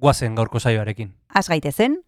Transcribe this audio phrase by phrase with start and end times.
[0.00, 1.12] guazen gaurko saioarekin.
[1.34, 2.00] Az gaitezen,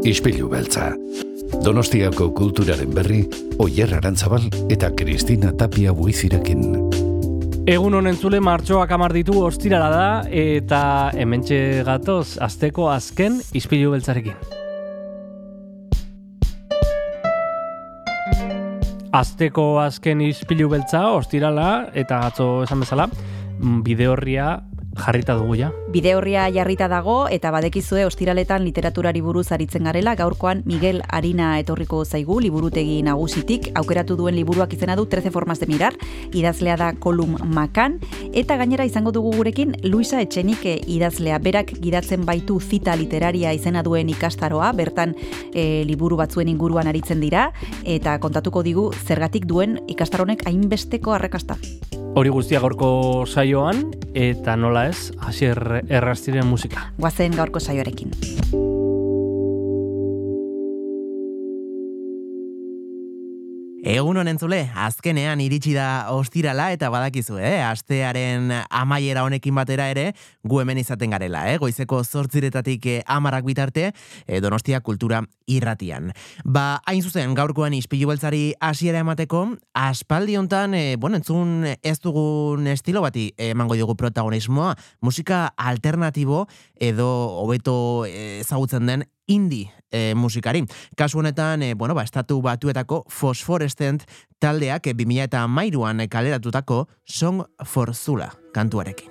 [0.00, 0.94] Ispilu beltza.
[1.64, 3.20] Donostiako kulturaren berri,
[3.60, 6.62] Oyer Arantzabal eta Kristina Tapia buizirekin.
[7.68, 10.80] Egun honen zule martxoak amar ditu ostirala da, eta
[11.14, 14.69] hementxe gatoz, azteko azken izpilu beltzarekin.
[19.10, 24.52] Azteko azken izpilu beltza, ostirala, eta atzo esan bezala, mm, bide horria
[24.96, 25.70] jarrita dugu ja.
[25.88, 32.04] bide horria jarrita dago eta badekizue ostiraletan literaturari buruz aritzen garela, gaurkoan Miguel Arina etorriko
[32.04, 35.94] zaigu liburutegi nagusitik, aukeratu duen liburuak izena du 13 formas de mirar,
[36.32, 37.98] idazlea da Kolum Makan,
[38.32, 44.10] eta gainera izango dugu gurekin Luisa Etxenike idazlea, berak gidatzen baitu zita literaria izena duen
[44.10, 45.14] ikastaroa, bertan
[45.54, 47.50] e, liburu batzuen inguruan aritzen dira,
[47.84, 51.58] eta kontatuko digu zergatik duen ikastaronek hainbesteko arrakasta.
[52.18, 52.88] Hori guztia gaurko
[53.26, 53.84] saioan,
[54.18, 56.88] eta nola ez, hasier errastiren musika.
[56.98, 58.10] Guazen gaurko saioarekin.
[63.80, 67.62] Egun honen zule, azkenean iritsi da ostirala eta badakizu, eh?
[67.64, 70.10] Astearen amaiera honekin batera ere,
[70.44, 71.56] gu hemen izaten garela, eh?
[71.58, 73.86] Goizeko zortziretatik eh, amarak bitarte,
[74.26, 76.12] eh, donostia kultura irratian.
[76.44, 82.68] Ba, hain zuzen, gaurkoan ispilu beltzari hasiera emateko, aspaldi hontan, eh, bueno, entzun ez dugun
[82.68, 87.08] estilo bati emango dugu protagonismoa, musika alternatibo edo
[87.40, 90.64] hobeto eh, ezagutzen den indie e, musikari.
[90.96, 94.06] Kasu honetan, e, bueno, ba, estatu batuetako Phosphorescent
[94.38, 99.09] taldeak e, 2000 eta mairuan kaleratutako Song for Zula kantuarekin.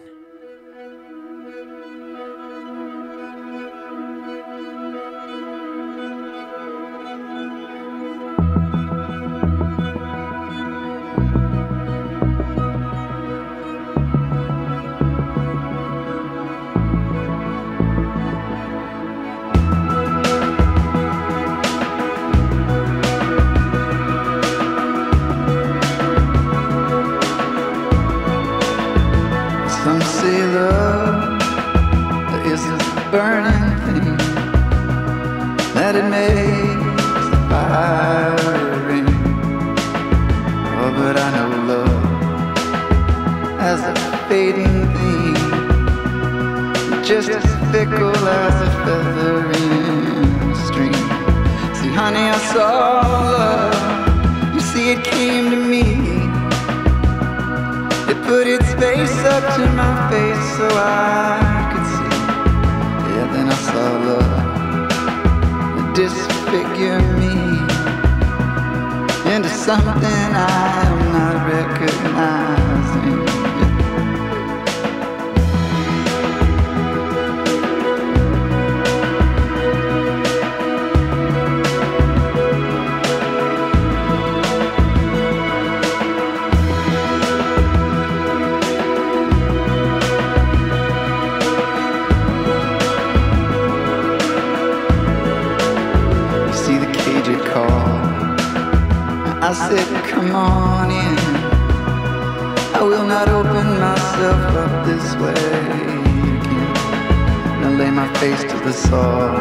[35.92, 38.36] That it makes the fire
[38.86, 39.10] ring.
[40.78, 42.06] Oh, but I know love
[43.60, 43.96] as a
[44.28, 45.36] fading thing,
[47.04, 50.94] just as fickle as a feather in a stream.
[51.74, 53.02] See, honey, I saw
[53.40, 54.54] love.
[54.54, 55.86] You see, it came to me.
[58.12, 61.59] It put its face up to my face so I
[66.00, 67.60] disfigure me
[69.36, 73.29] into something I am not recognizing.
[104.20, 106.74] Myself up this way again.
[107.62, 109.32] Now lay my face to the saw,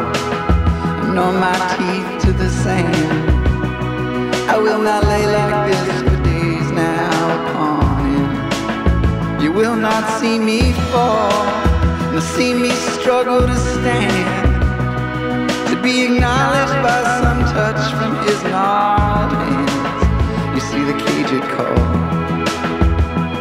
[1.13, 3.29] nor my teeth to the sand.
[4.49, 9.43] I will not lay like this for days now upon him.
[9.43, 11.43] You will not see me fall,
[12.13, 14.49] nor see me struggle to stand
[15.67, 20.55] to be acknowledged by some touch from his gnarled hands.
[20.55, 21.99] You see the cage it called.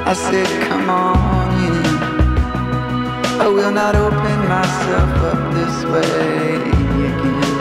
[0.09, 1.38] I said, come on.
[3.41, 6.57] I will not open myself up this way
[7.07, 7.58] again.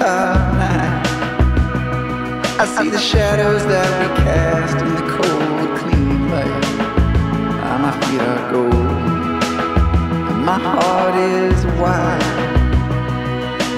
[0.00, 1.06] Night.
[2.58, 6.66] I see the shadows that we cast in the cold, clean light.
[7.80, 12.22] My feet are gold, and my heart is wide.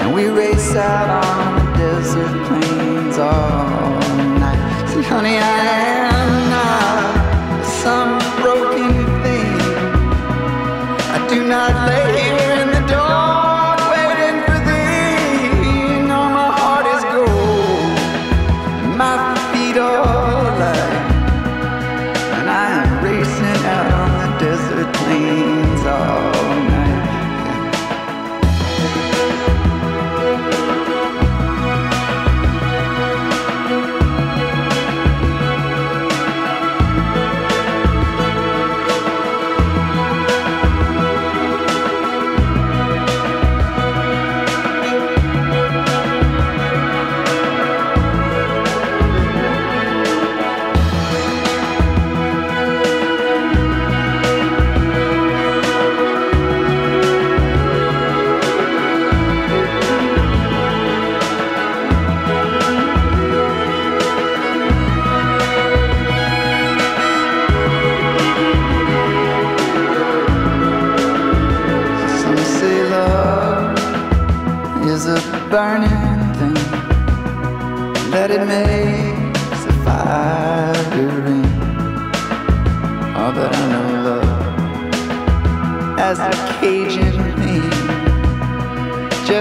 [0.01, 3.99] And we race out on the desert plains all
[4.43, 4.89] night.
[4.89, 5.57] See, honey, I
[6.11, 8.91] am not some broken
[9.23, 9.55] thing.
[11.15, 12.12] I do not lay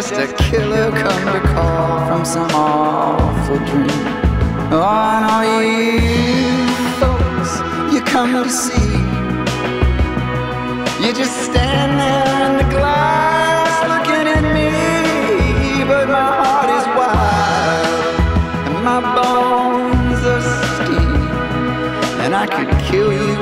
[0.02, 3.88] just a killer come to call from some awful dream.
[4.72, 6.50] Oh, I know you
[6.99, 7.52] folks
[7.94, 8.90] you come to see.
[11.06, 17.87] You just stand there in the glass looking at me, but my heart is wild
[18.66, 20.43] and my bones are
[20.75, 21.16] steel,
[22.25, 23.41] and I could kill you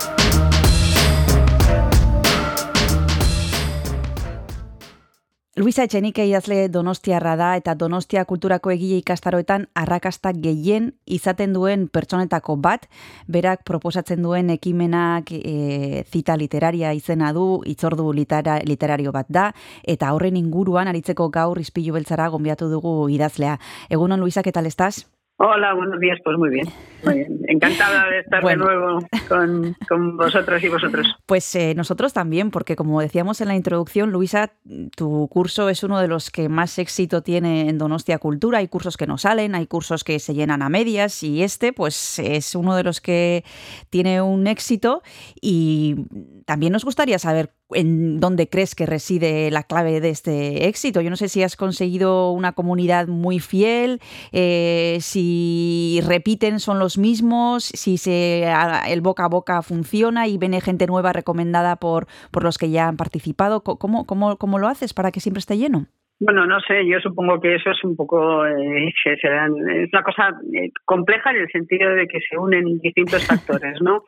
[5.71, 12.57] Luisa Etxenike idazle donostiarra da eta donostia kulturako egile ikastaroetan arrakasta gehien izaten duen pertsonetako
[12.65, 12.89] bat,
[13.31, 19.47] berak proposatzen duen ekimenak e, zita literaria izena du, itzordu litera, literario bat da,
[19.95, 23.55] eta horren inguruan aritzeko gaur izpilu beltzara gonbiatu dugu idazlea.
[23.87, 25.05] Egunon, Luisa, ¿qué tal estás?
[25.43, 26.67] Hola, buenos días, pues muy bien.
[27.03, 27.39] Muy bien.
[27.47, 28.63] Encantada de estar Bueno.
[28.63, 31.07] de nuevo con, con vosotros y vosotros.
[31.25, 34.53] Pues eh, nosotros también, porque como decíamos en la introducción, Luisa,
[34.95, 38.59] tu curso es uno de los que más éxito tiene en Donostia Cultura.
[38.59, 42.19] Hay cursos que no salen, hay cursos que se llenan a medias y este, pues
[42.19, 43.43] es uno de los que
[43.89, 45.01] tiene un éxito
[45.41, 46.05] y
[46.45, 51.01] también nos gustaría saber en dónde crees que reside la clave de este éxito.
[51.01, 53.99] Yo no sé si has conseguido una comunidad muy fiel,
[54.31, 58.43] eh, si repiten son los mismos, si se,
[58.87, 62.87] el boca a boca funciona y viene gente nueva recomendada por, por los que ya
[62.87, 63.61] han participado.
[63.61, 65.87] ¿Cómo, cómo, cómo lo haces para que siempre esté lleno?
[66.23, 70.69] Bueno, no sé, yo supongo que eso es un poco, eh, es una cosa eh,
[70.85, 74.03] compleja en el sentido de que se unen distintos factores, ¿no?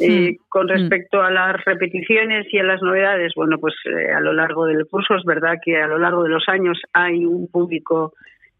[0.00, 0.36] Eh, Mm.
[0.48, 4.66] con respecto a las repeticiones y a las novedades, bueno, pues eh, a lo largo
[4.66, 8.14] del curso es verdad que a lo largo de los años hay un público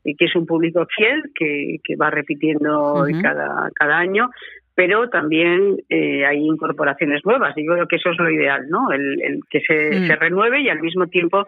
[0.04, 3.22] eh, que es un público fiel, que, que va repitiendo Ujú.
[3.22, 4.30] cada, cada año,
[4.74, 8.90] pero también eh, hay incorporaciones nuevas yo creo que eso es lo ideal, ¿no?
[8.92, 10.06] El, el que se, Mm.
[10.08, 11.46] se renueve y al mismo tiempo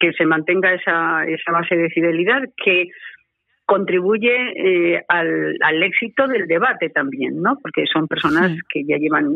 [0.00, 2.88] que se mantenga esa, esa base de fidelidad que
[3.74, 4.34] contribuye
[4.66, 7.58] eh, al, al éxito del debate también, ¿no?
[7.62, 8.58] Porque son personas Sí.
[8.70, 9.26] que ya llevan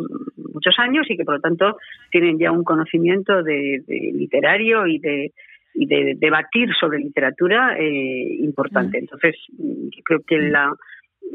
[0.54, 1.76] muchos años y que por lo tanto
[2.10, 5.32] tienen ya un conocimiento de, de literario y de
[5.78, 8.98] y de debatir sobre literatura eh, importante.
[8.98, 9.34] Entonces,
[9.94, 10.72] yo creo que la,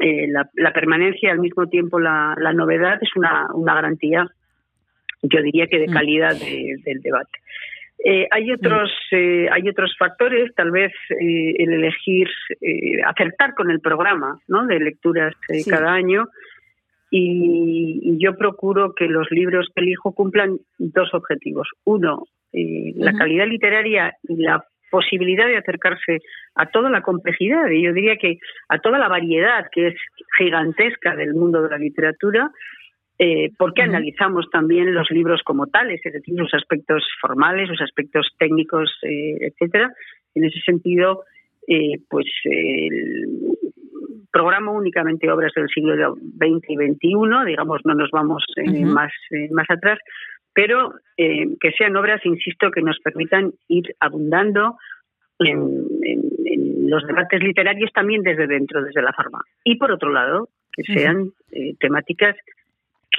[0.00, 4.26] eh, la, la permanencia y al mismo tiempo la, la novedad es una, una garantía,
[5.22, 7.38] yo diría que de calidad de- del debate.
[8.04, 12.28] Eh, hay otros eh, hay otros factores, tal vez eh, el elegir
[12.60, 14.66] eh, acertar con el programa, ¿no?
[14.66, 15.70] De lecturas Sí.
[15.70, 16.26] cada año
[17.10, 21.68] y, y yo procuro que los libros que elijo cumplan dos objetivos.
[21.84, 26.18] Uno, la calidad literaria y la posibilidad de acercarse
[26.54, 29.94] a toda la complejidad y yo diría que a toda la variedad que es
[30.38, 32.50] gigantesca del mundo de la literatura
[33.24, 38.26] eh, porque analizamos también los libros como tales, es decir, sus aspectos formales, sus aspectos
[38.38, 39.92] técnicos, eh, etcétera.
[40.34, 41.22] En ese sentido,
[41.68, 43.28] eh, pues el
[44.32, 48.62] programa únicamente obras del siglo XX y XXI, digamos, no nos vamos eh,
[48.94, 49.98] más, eh, más atrás,
[50.54, 54.76] pero que sean obras, insisto, que nos permitan ir abundando
[55.38, 55.58] en,
[56.02, 59.40] en- en los debates literarios también desde dentro, desde la forma.
[59.64, 61.30] Y por otro lado, que sean
[61.78, 62.34] temáticas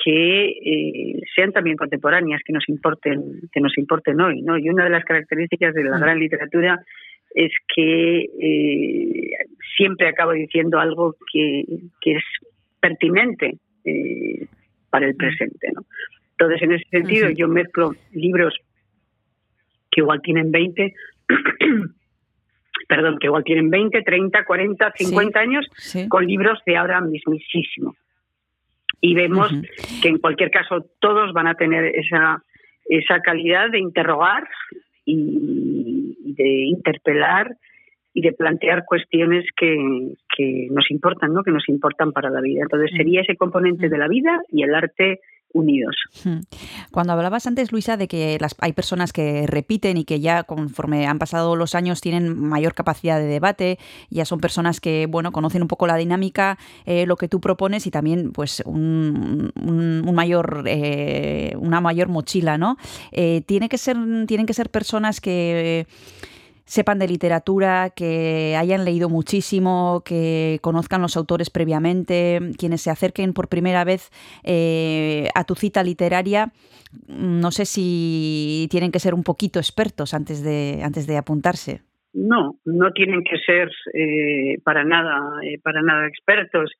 [0.04, 4.58] que eh, sean también contemporáneas, que nos importen, que nos importen hoy, ¿no?
[4.58, 6.02] Y una de las características de la Mm.
[6.02, 6.80] gran literatura
[7.36, 9.30] es que eh,
[9.78, 11.64] siempre acabo diciendo algo que,
[12.02, 12.24] que es
[12.80, 14.48] pertinente eh,
[14.90, 15.84] para el presente, ¿no?
[16.32, 18.56] Entonces, en ese sentido, yo mezclo libros
[19.92, 20.94] que igual tienen 20,
[22.88, 26.08] perdón, que igual tienen 20, 30, 40, 50 años, Sí.
[26.10, 27.96] con libros de ahora mismísimo.
[29.06, 29.52] Y vemos
[30.02, 32.42] que en cualquier caso todos van a tener esa,
[32.86, 34.48] esa calidad de interrogar
[35.04, 37.58] y, y de interpelar
[38.14, 39.76] y de plantear cuestiones que,
[40.38, 41.44] que nos importan, ¿no?
[41.44, 42.62] que nos importan para la vida.
[42.62, 45.20] Entonces sería ese componente de la vida y el arte
[45.54, 45.96] unidos.
[46.24, 46.40] Hmm.
[46.92, 51.08] Cuando hablabas antes, Luisa, de que las, hay personas que repiten y que ya conforme
[51.08, 53.80] han pasado los años tienen mayor capacidad de debate,
[54.10, 57.88] ya son personas que, bueno, conocen un poco la dinámica, eh, lo que tú propones
[57.88, 59.52] y también, pues, un,
[60.14, 62.78] mayor, eh, una mayor mochila, ¿no?
[63.12, 65.88] Eh, tiene que ser, tienen que ser personas que
[66.65, 73.34] sepan de literatura, que hayan leído muchísimo, que conozcan los autores previamente, quienes se acerquen
[73.34, 74.12] por primera vez
[74.43, 76.51] eh, a tu cita literaria,
[77.08, 81.82] mm, no sé si tienen que ser un poquito expertos antes de, antes de apuntarse.
[82.13, 86.72] No, no tienen que ser eh, para nada, eh, para nada expertos.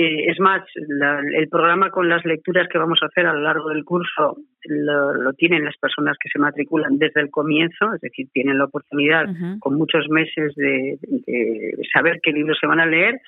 [0.00, 3.40] Eh, es más, la- el programa con las lecturas que vamos a hacer a lo
[3.40, 8.00] largo del curso lo, lo tienen las personas que se matriculan desde el comienzo, es
[8.02, 9.24] decir, tienen la oportunidad
[9.58, 13.20] con muchos meses de, de saber qué libros se van a leer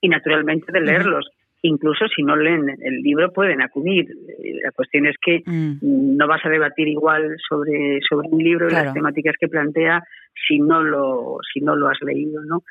[0.00, 1.28] y naturalmente de leerlos.
[1.62, 4.06] Incluso si no leen el libro pueden acudir.
[4.10, 8.66] Eh, La cuestión es que Mm, no vas a debatir igual sobre, sobre un libro
[8.66, 8.84] y Claro.
[8.86, 10.02] las temáticas que plantea
[10.46, 12.62] si no lo, si no lo has leído, ¿no?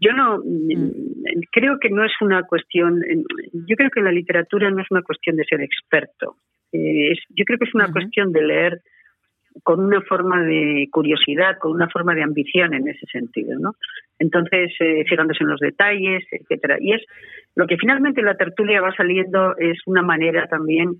[0.00, 0.90] Yo no mm,
[1.52, 3.02] creo que no es una cuestión,
[3.52, 6.36] yo creo que la literatura no es una cuestión de ser experto.
[6.72, 8.80] Eh, es- yo creo que es una cuestión de leer
[9.62, 13.72] con una forma de curiosidad, con una forma de ambición en ese sentido, ¿no?
[14.18, 16.76] Entonces, eh, fijándose en los detalles, etcétera.
[16.78, 17.02] Y es
[17.54, 20.96] lo que finalmente la tertulia va saliendo es una manera también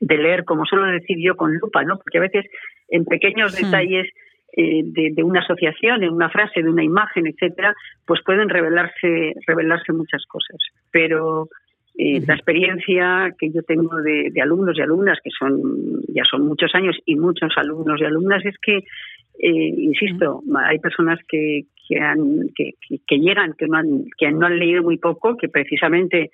[0.00, 1.96] de leer, como suelo decir yo, con lupa, ¿no?
[1.96, 2.44] Porque a veces
[2.88, 4.08] en pequeños detalles
[4.52, 7.74] eh, de, de una asociación, en una frase, de una imagen, etcétera,
[8.06, 10.56] pues pueden revelarse, revelarse muchas cosas.
[10.90, 11.48] Pero
[11.96, 16.46] eh, la experiencia que yo tengo de, de alumnos y alumnas, que son ya son
[16.46, 21.98] muchos años y muchos alumnos y alumnas, es que, eh, insisto, hay personas que, que,
[21.98, 26.30] han, que, llegan, que no, han, que no han leído muy poco, que precisamente.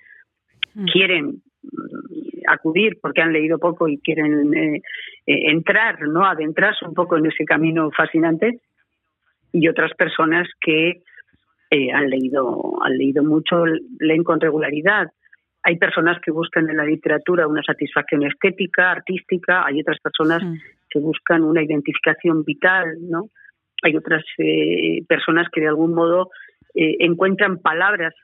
[0.92, 4.82] Quieren mm, acudir porque han leído poco y quieren eh,
[5.26, 8.60] eh, entrar, no adentrarse un poco en ese camino fascinante
[9.52, 11.02] y otras personas que
[11.70, 13.64] eh, han leído han leído mucho,
[13.98, 15.08] leen con regularidad.
[15.62, 20.56] Hay personas que buscan en la literatura una satisfacción estética, artística, hay otras personas Mm.
[20.90, 23.30] que buscan una identificación vital, ¿no?
[23.82, 26.30] Hay otras eh, personas que de algún modo
[26.74, 28.14] eh, encuentran palabras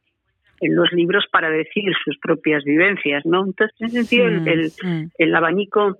[0.61, 3.45] en los libros para decir sus propias vivencias, ¿no?
[3.45, 5.11] Entonces, en ese sentido, el, Mm, el, mm.
[5.19, 5.99] el abanico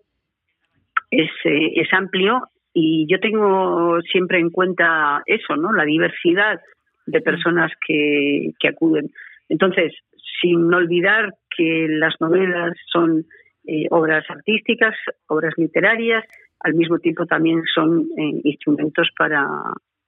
[1.11, 5.73] es, eh, es amplio y yo tengo siempre en cuenta eso, ¿no?
[5.73, 6.61] La diversidad
[7.07, 9.11] de personas que, que acuden.
[9.49, 9.93] Entonces,
[10.41, 13.25] sin olvidar que las novelas son
[13.67, 14.95] eh, obras artísticas,
[15.27, 16.25] obras literarias,
[16.61, 19.47] al mismo tiempo también son eh, instrumentos para,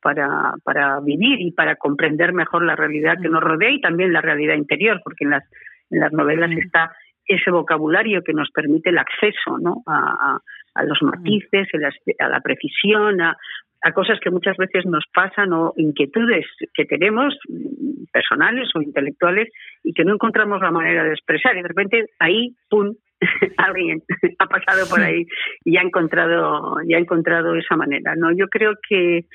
[0.02, 4.20] para, para vivir y para comprender mejor la realidad que nos rodea y también la
[4.20, 5.44] realidad interior, porque en las,
[5.90, 6.92] en las novelas está
[7.26, 9.82] ese vocabulario que nos permite el acceso ¿no?
[9.86, 10.38] a, a,
[10.74, 13.36] a los matices, a la, a la precisión, a,
[13.82, 19.48] a cosas que muchas veces nos pasan o inquietudes que tenemos mm, personales o intelectuales
[19.82, 21.56] y que no encontramos la manera de expresar.
[21.56, 22.94] Y de repente ahí pum
[23.56, 24.02] alguien
[24.38, 25.26] ha pasado por ahí
[25.64, 29.26] y ha encontrado ya ha encontrado esa manera no yo creo que.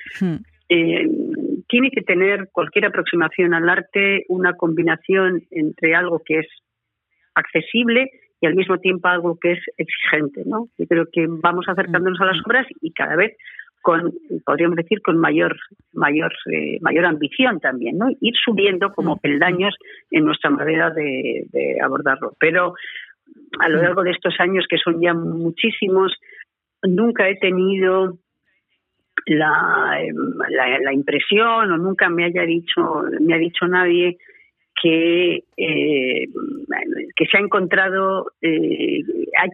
[0.70, 1.08] Eh,
[1.68, 6.48] tiene que tener cualquier aproximación al arte una combinación entre algo que es
[7.36, 8.10] accesible
[8.42, 12.26] y al mismo tiempo algo que es exigente no yo creo que vamos acercándonos a
[12.26, 13.36] las obras y cada vez
[13.82, 14.14] con
[14.46, 15.56] podríamos decir con mayor
[15.94, 19.76] mayor eh, mayor ambición también no ir subiendo como peldaños
[20.12, 22.34] en nuestra manera de, de abordarlo.
[22.40, 22.74] Pero
[23.60, 26.14] a lo largo de estos años que son ya muchísimos
[26.84, 28.18] nunca he tenido
[29.28, 30.00] la,
[30.50, 34.18] la, la, impresión o nunca me haya dicho me ha dicho nadie
[34.82, 36.28] que eh,
[37.16, 39.02] que se ha encontrado eh,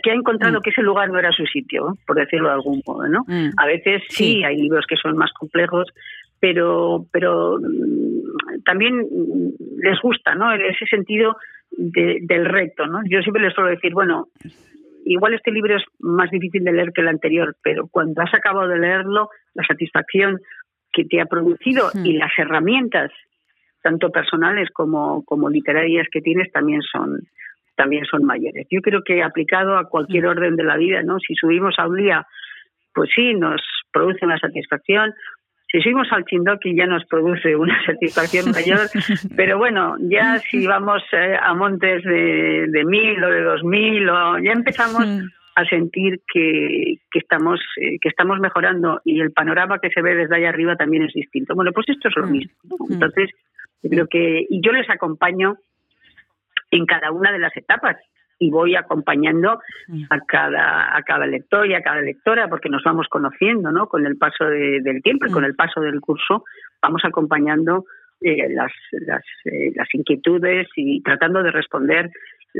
[0.03, 0.61] que ha encontrado mm.
[0.61, 3.51] que ese lugar no era su sitio por decirlo de algún modo no mm.
[3.57, 5.87] a veces sí, sí, hay libros que son más complejos
[6.39, 9.07] pero pero mm, también
[9.77, 11.35] les gusta no en ese sentido
[11.71, 14.27] de, del reto no yo siempre les suelo decir bueno
[15.05, 18.67] igual este libro es más difícil de leer que el anterior, pero cuando has acabado
[18.67, 20.39] de leerlo, la satisfacción
[20.91, 23.11] que te ha producido y las herramientas,
[23.81, 27.21] tanto personales como, como literarias que tienes, también son
[27.75, 28.67] también son mayores.
[28.69, 31.19] Yo creo que aplicado a cualquier orden de la vida, ¿no?
[31.19, 32.27] Si subimos a un día,
[32.93, 35.13] pues sí, nos produce una satisfacción.
[35.73, 38.87] Si subimos al Chindoki ya nos produce una satisfacción mayor,
[39.35, 44.07] pero bueno, ya si vamos eh, a montes de, de mil o de dos mil,
[44.07, 45.03] o ya empezamos
[45.55, 50.15] a sentir que, que estamos eh, que estamos mejorando y el panorama que se ve
[50.15, 51.55] desde allá arriba también es distinto.
[51.55, 52.53] Bueno, pues esto es lo mismo.
[52.65, 52.75] ¿no?
[52.91, 53.31] Entonces,
[53.81, 55.57] yo creo que y yo les acompaño
[56.69, 57.97] en cada una de las etapas
[58.43, 59.59] y voy acompañando
[60.09, 64.05] a cada a cada lector y a cada lectora porque nos vamos conociendo no con
[64.05, 66.43] el paso de, del tiempo y con el paso del curso
[66.81, 67.85] vamos acompañando
[68.21, 72.11] eh, las las, eh, las inquietudes y tratando de responder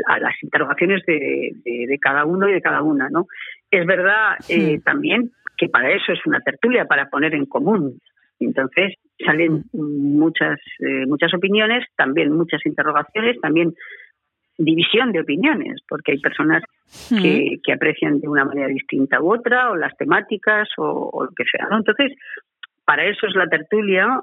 [0.08, 3.28] a las interrogaciones de, de, de, cada uno y de cada una no
[3.70, 8.00] es verdad eh, también que para eso es una tertulia para poner en común.
[8.40, 13.74] Entonces salen muchas eh, muchas opiniones también muchas interrogaciones también
[14.58, 16.64] división de opiniones, porque hay personas
[17.10, 21.32] que, que, aprecian de una manera distinta u otra, o las temáticas, o, o, lo
[21.36, 21.68] que sea.
[21.70, 21.78] ¿no?
[21.78, 22.14] Entonces,
[22.86, 24.22] para eso es la tertulia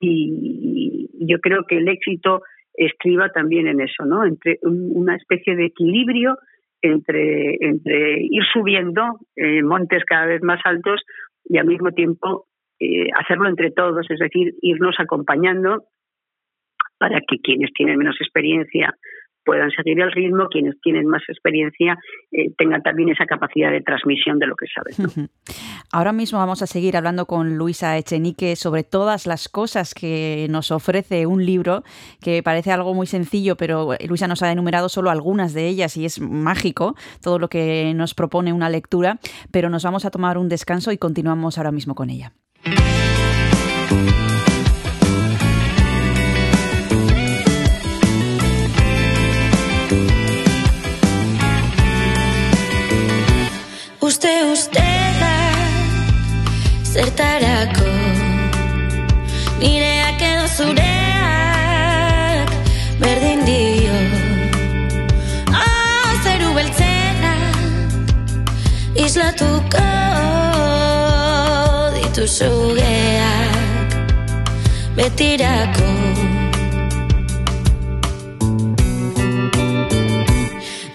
[0.00, 2.42] y yo creo que el éxito
[2.74, 4.24] estriba también en eso, ¿no?
[4.24, 6.38] Entre una especie de equilibrio
[6.82, 11.02] entre, entre ir subiendo eh, montes cada vez más altos
[11.44, 12.46] y al mismo tiempo
[12.78, 15.84] eh, hacerlo entre todos, es decir, irnos acompañando
[16.98, 18.94] para que quienes tienen menos experiencia
[19.44, 21.98] puedan seguir el ritmo, quienes tienen más experiencia
[22.32, 25.28] eh, tengan también esa capacidad de transmisión de lo que saben.
[25.92, 30.70] Ahora mismo vamos a seguir hablando con Luisa Echenique sobre todas las cosas que nos
[30.70, 31.82] ofrece un libro,
[32.22, 36.04] que parece algo muy sencillo, pero Luisa nos ha enumerado solo algunas de ellas y
[36.04, 39.18] es mágico todo lo que nos propone una lectura,
[39.50, 42.32] pero nos vamos a tomar un descanso y continuamos ahora mismo con ella.
[56.92, 57.90] Zertarako.
[59.60, 62.50] Nireak edo zureak
[62.98, 63.98] berdin dio.
[65.54, 67.34] Oh, zeru beltzena
[69.04, 69.86] islatuko
[71.94, 73.90] dituzugeak
[74.98, 75.90] betirako.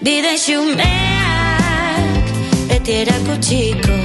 [0.04, 2.26] Bide xumeak
[2.68, 3.96] beti erakutsiko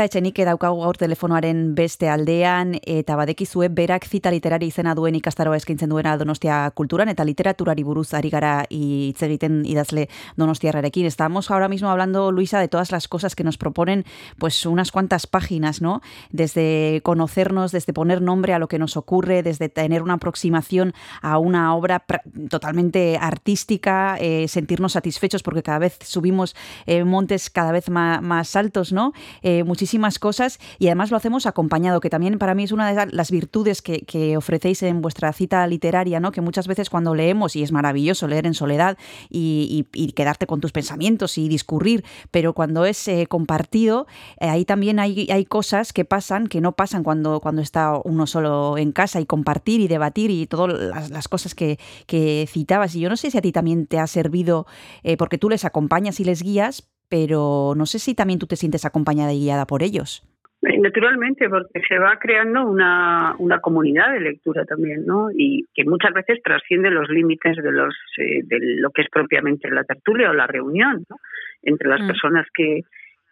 [0.00, 5.58] Luisa Etxenike daukagu gaur telefonoaren beste aldean eta badekizue berak zita literari izena duen ikastaroa
[5.60, 10.06] eskaintzen duena Donostia Kulturan eta literaturari buruz ari gara hitz egiten idazle
[10.40, 11.04] Donostiarrarekin.
[11.04, 14.06] Estamos ahora mismo hablando, Luisa, de todas las cosas que nos proponen
[14.38, 16.00] pues unas cuantas páginas, ¿no?
[16.30, 21.36] Desde conocernos, desde poner nombre a lo que nos ocurre, desde tener una aproximación a
[21.36, 22.06] una obra
[22.48, 28.56] totalmente artística, eh, sentirnos satisfechos porque cada vez subimos eh, montes cada vez ma- más,
[28.56, 29.12] altos, ¿no?
[29.42, 32.94] Eh, muchísimas cosas y además lo hacemos acompañado, que también para mí es una de
[32.94, 36.32] la- las virtudes que, ofrecéis en vuestra cita literaria, ¿no?
[36.32, 38.96] Que muchas veces cuando leemos, y es maravilloso leer en soledad
[39.28, 44.06] y, quedarte con tus pensamientos y discurrir, pero cuando es eh, compartido,
[44.40, 48.26] eh, ahí también hay, hay cosas que pasan que no pasan cuando, cuando está uno
[48.26, 52.94] solo en casa y compartir y debatir y todas las, las cosas que, que citabas.
[52.94, 54.66] Y yo no sé si a ti también te ha servido,
[55.02, 58.56] eh, porque tú les acompañas y les guías, pero no sé si también tú te
[58.56, 60.22] sientes acompañada y guiada por ellos.
[60.62, 65.28] Eh, Naturalmente, porque se va creando una, una comunidad de lectura también, ¿no?
[65.34, 69.70] Y que muchas veces trasciende los límites de los eh, de lo que es propiamente
[69.70, 71.16] la tertulia o la reunión, ¿no?
[71.62, 72.06] Entre las Mm.
[72.06, 72.82] personas que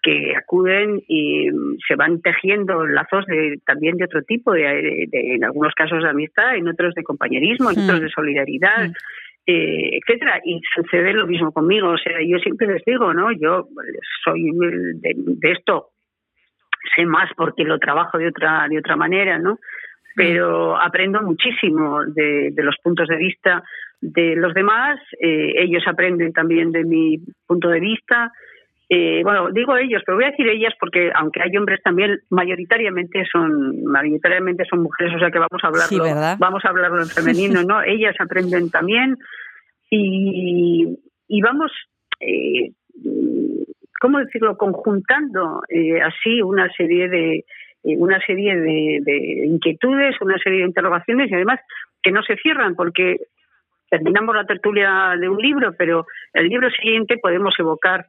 [0.01, 4.62] que acuden y mm, se van tejiendo lazos de, también de otro tipo, de,
[5.11, 7.83] de- en algunos casos de amistad, en otros de compañerismo, en Mm.
[7.85, 8.93] otros de solidaridad, Mm.
[9.51, 10.41] Eh, etcétera.
[10.45, 11.89] Y sucede lo mismo conmigo.
[11.89, 13.33] O sea, yo siempre les digo, ¿no?
[13.33, 13.69] Yo
[14.25, 15.89] soy de, de esto
[16.95, 19.59] sé más porque lo trabajo de otra de otra manera, ¿no?
[20.15, 23.63] Pero aprendo muchísimo de, de los puntos de vista
[24.01, 25.01] de los demás.
[25.21, 28.31] eh, ellos aprenden también de mi punto de vista.
[28.90, 33.27] Eh, bueno, digo ellos, pero voy a decir ellas porque aunque hay hombres también, mayoritariamente
[33.31, 37.62] son mayoritariamente son mujeres, o sea que vamos a hablarlo, vamos a hablarlo en femenino,
[37.64, 37.83] ¿no?
[37.87, 39.18] ellas aprenden también
[39.90, 40.98] y,
[41.29, 41.70] y vamos,
[42.20, 42.72] eh,
[44.01, 44.57] ¿cómo decirlo?
[44.57, 47.44] Conjuntando eh, así una serie de
[47.85, 51.61] eh, una serie de, de inquietudes, una serie de interrogaciones y además
[52.03, 53.18] que no se cierran porque
[53.90, 58.07] terminamos la tertulia de un libro, pero el libro siguiente podemos evocar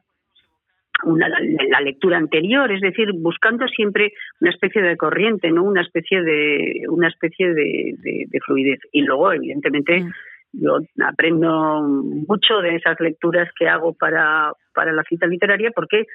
[1.04, 1.38] una, la,
[1.70, 6.82] la lectura anterior, es decir, buscando siempre una especie de corriente, no una especie de
[6.88, 8.80] una especie de, de- de fluidez.
[8.92, 10.10] Y luego, evidentemente, Mm.
[10.52, 16.06] yo aprendo mucho de esas lecturas que hago para, para la cita literaria porque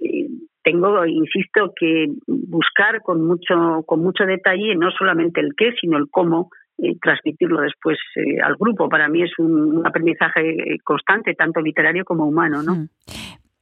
[0.00, 0.26] eh,
[0.62, 6.08] tengo, insisto, que buscar con mucho, con mucho detalle no solamente el qué, sino el
[6.10, 8.88] cómo eh, transmitirlo después eh, al grupo.
[8.88, 12.74] Para mí es un, un aprendizaje constante, tanto literario como humano, ¿no?
[12.74, 12.88] Mm.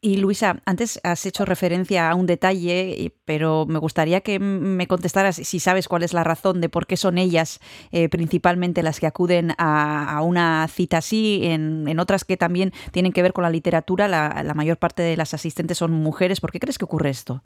[0.05, 5.37] Y Luisa, antes has hecho referencia a un detalle, pero me gustaría que me contestaras
[5.37, 7.61] si sabes cuál es la razón de por qué son ellas
[7.93, 12.73] eh, principalmente las que acuden a, a una cita así, en, en otras que también
[12.91, 16.41] tienen que ver con la literatura, la, la mayor parte de las asistentes son mujeres.
[16.41, 17.45] ¿Por qué crees que ocurre esto?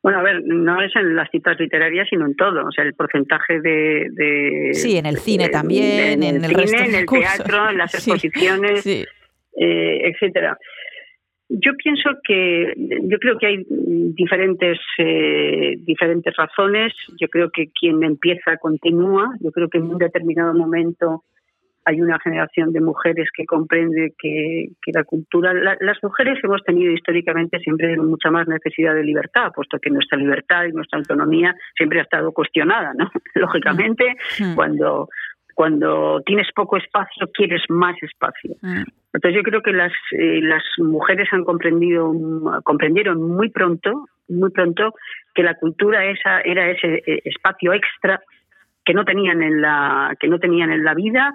[0.00, 2.66] Bueno, a ver, no es en las citas literarias, sino en todo.
[2.66, 4.06] O sea, el porcentaje de.
[4.12, 7.22] de Sí, en el cine de- también, en el cine, resto en el curso.
[7.36, 9.04] teatro, en las Sí, exposiciones, Sí.
[9.56, 10.56] eh, etcétera.
[11.48, 16.92] Yo pienso que yo creo que hay diferentes eh, diferentes razones.
[17.20, 19.28] Yo creo que quien empieza continúa.
[19.40, 21.22] Yo creo que en un determinado momento
[21.86, 25.52] hay una generación de mujeres que comprende que, que la cultura.
[25.52, 30.16] la- las mujeres hemos tenido históricamente siempre mucha más necesidad de libertad, puesto que nuestra
[30.16, 33.10] libertad y nuestra autonomía siempre ha estado cuestionada, ¿no?
[33.34, 34.54] Lógicamente, Mm.
[34.54, 35.08] cuando
[35.54, 38.54] cuando tienes poco espacio quieres más espacio.
[38.60, 38.82] Mm.
[39.12, 42.12] Entonces yo creo que las eh, las mujeres han comprendido
[42.64, 44.94] comprendieron muy pronto muy pronto
[45.34, 48.20] que la cultura esa era ese eh, espacio extra
[48.84, 51.32] que no tenían en la que no tenían en la vida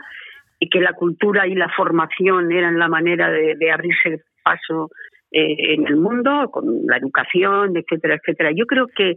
[0.60, 4.90] y que la cultura y la formación eran la manera de, de abrirse paso
[5.32, 9.16] eh, en el mundo con la educación etcétera etcétera yo creo que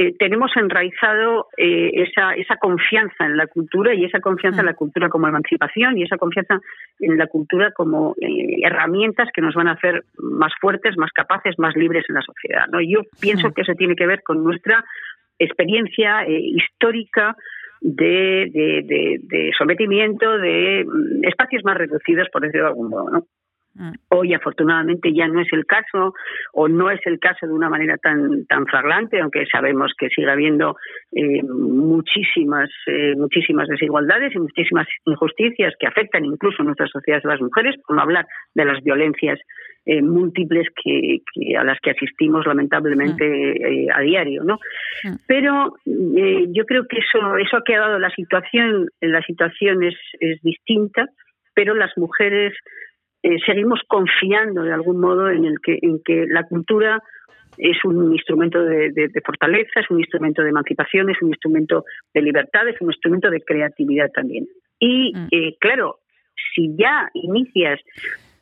[0.00, 4.74] eh, tenemos enraizado eh, esa, esa confianza en la cultura y esa confianza en la
[4.74, 6.60] cultura como emancipación y esa confianza
[7.00, 11.58] en la cultura como eh, herramientas que nos van a hacer más fuertes, más capaces,
[11.58, 12.66] más libres en la sociedad.
[12.70, 12.80] ¿no?
[12.80, 14.84] Yo pienso que eso tiene que ver con nuestra
[15.36, 17.34] experiencia eh, histórica
[17.80, 23.10] de, de, de, de sometimiento de mm, espacios más reducidos, por decirlo de algún modo.
[23.10, 23.26] ¿no?
[23.78, 23.92] Mm.
[24.08, 26.12] Hoy, afortunadamente, ya no es el caso,
[26.52, 30.30] o no es el caso de una manera tan tan flagrante, aunque sabemos que sigue
[30.30, 30.76] habiendo
[31.12, 37.28] eh, muchísimas eh, muchísimas desigualdades y muchísimas injusticias que afectan incluso a nuestras sociedades a
[37.28, 39.38] las mujeres, por no hablar de las violencias
[39.86, 44.56] eh, múltiples que, que a las que asistimos lamentablemente eh, a diario, ¿no?
[45.02, 45.14] Mm.
[45.26, 50.42] Pero eh, yo creo que eso eso ha quedado la situación la situación es, es
[50.42, 51.06] distinta,
[51.54, 52.52] pero las mujeres
[53.22, 57.02] eh, seguimos confiando de algún modo en el que en que la cultura
[57.56, 61.84] es un instrumento de, de- de fortaleza, es un instrumento de emancipación, es un instrumento
[62.14, 64.46] de libertad, es un instrumento de creatividad también.
[64.78, 65.26] Y Mm.
[65.32, 65.96] eh, claro,
[66.54, 67.80] si ya inicias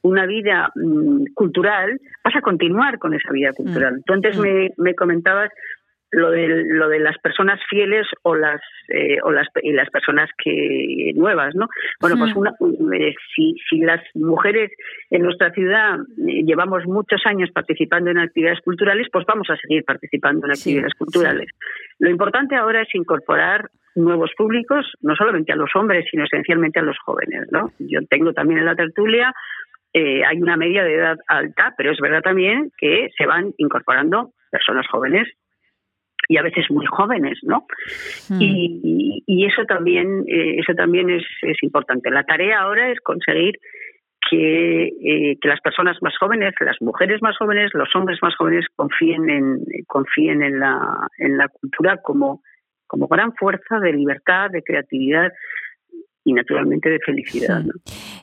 [0.03, 4.03] una vida mm, cultural, vas a continuar con esa vida cultural.
[4.05, 4.41] Tú antes Mm.
[4.43, 5.51] me, me comentabas
[6.11, 10.31] lo de, lo de las personas fieles o las eh, o las y las personas
[10.43, 11.69] que nuevas no
[12.01, 12.51] bueno pues una,
[12.97, 14.71] eh, si si las mujeres
[15.11, 19.85] en nuestra ciudad eh, llevamos muchos años participando en actividades culturales pues vamos a seguir
[19.85, 21.49] participando en Sí, actividades culturales.
[21.99, 26.83] Lo importante ahora es incorporar nuevos públicos no solamente a los hombres sino esencialmente a
[26.83, 29.35] los jóvenes no yo tengo también en la tertulia
[29.99, 34.33] eh, hay una media de edad alta, pero es verdad también que se van incorporando
[34.51, 35.27] personas jóvenes
[36.29, 37.67] y a veces muy jóvenes, ¿no?
[38.29, 38.41] Mm.
[38.41, 42.11] Y, y eso también, eh, eso también es, es importante.
[42.11, 43.59] La tarea ahora es conseguir
[44.29, 48.67] que, eh, que las personas más jóvenes, las mujeres más jóvenes, los hombres más jóvenes
[48.75, 52.43] confíen en, confíen en la, en la cultura como,
[52.87, 55.33] como gran fuerza de libertad, de creatividad
[56.27, 57.63] y naturalmente de felicidad.
[57.63, 57.73] ¿no?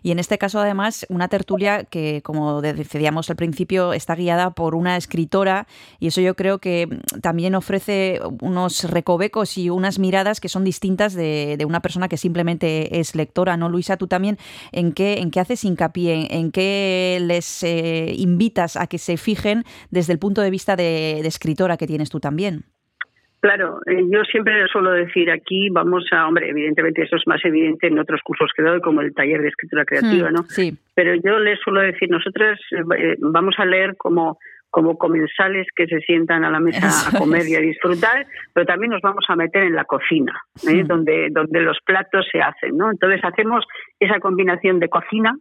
[0.03, 4.75] Y en este caso, además, una tertulia que, como decíamos al principio, está guiada por
[4.75, 5.67] una escritora
[6.01, 10.65] y eso yo creo que mm, también ofrece unos recovecos y unas miradas que son
[10.65, 13.69] distintas de, de una persona que simplemente es lectora, ¿no?
[13.69, 14.37] Luisa, tú también,
[14.73, 16.13] ¿en qué, en qué haces hincapié?
[16.13, 20.75] ¿En, en qué les eh, invitas a que se fijen desde el punto de vista
[20.75, 22.65] de, de escritora que tienes tú también?
[23.43, 27.87] Claro, eh, yo siempre suelo decir aquí, vamos a, hombre, evidentemente eso es más evidente
[27.87, 30.43] en otros cursos que doy, como el taller de escritura creativa, Hmm, ¿no?
[30.43, 30.77] Sí.
[30.95, 34.37] Pero yo les suelo decir, nosotros eh, vamos a leer como
[34.69, 38.65] como comensales que se sientan a la mesa Eso a comer y a disfrutar, pero
[38.65, 40.83] también nos vamos a meter en la cocina, ¿eh?
[40.85, 42.89] Donde donde los platos se hacen, ¿no?
[42.89, 43.65] Entonces hacemos
[43.99, 45.37] esa combinación de cocina,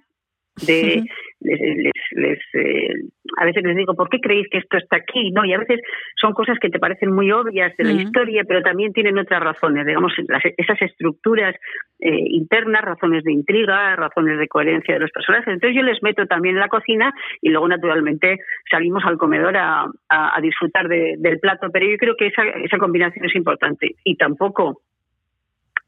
[0.67, 1.03] de
[1.41, 2.95] les, les, les, eh,
[3.37, 5.31] a veces les digo, ¿por qué creéis que esto está aquí?
[5.33, 5.81] No, y a veces
[6.21, 9.87] son cosas que te parecen muy obvias de la historia, pero también tienen otras razones,
[9.87, 11.57] digamos, las- esas estructuras
[12.01, 15.49] eh, internas, razones de intriga, razones de coherencia de los personajes.
[15.49, 18.39] Entonces yo les meto también en la cocina y luego, naturalmente,
[18.71, 22.43] salimos al comedor a, a- a disfrutar de- del plato, pero yo creo que esa,
[22.65, 24.83] esa combinación es importante y tampoco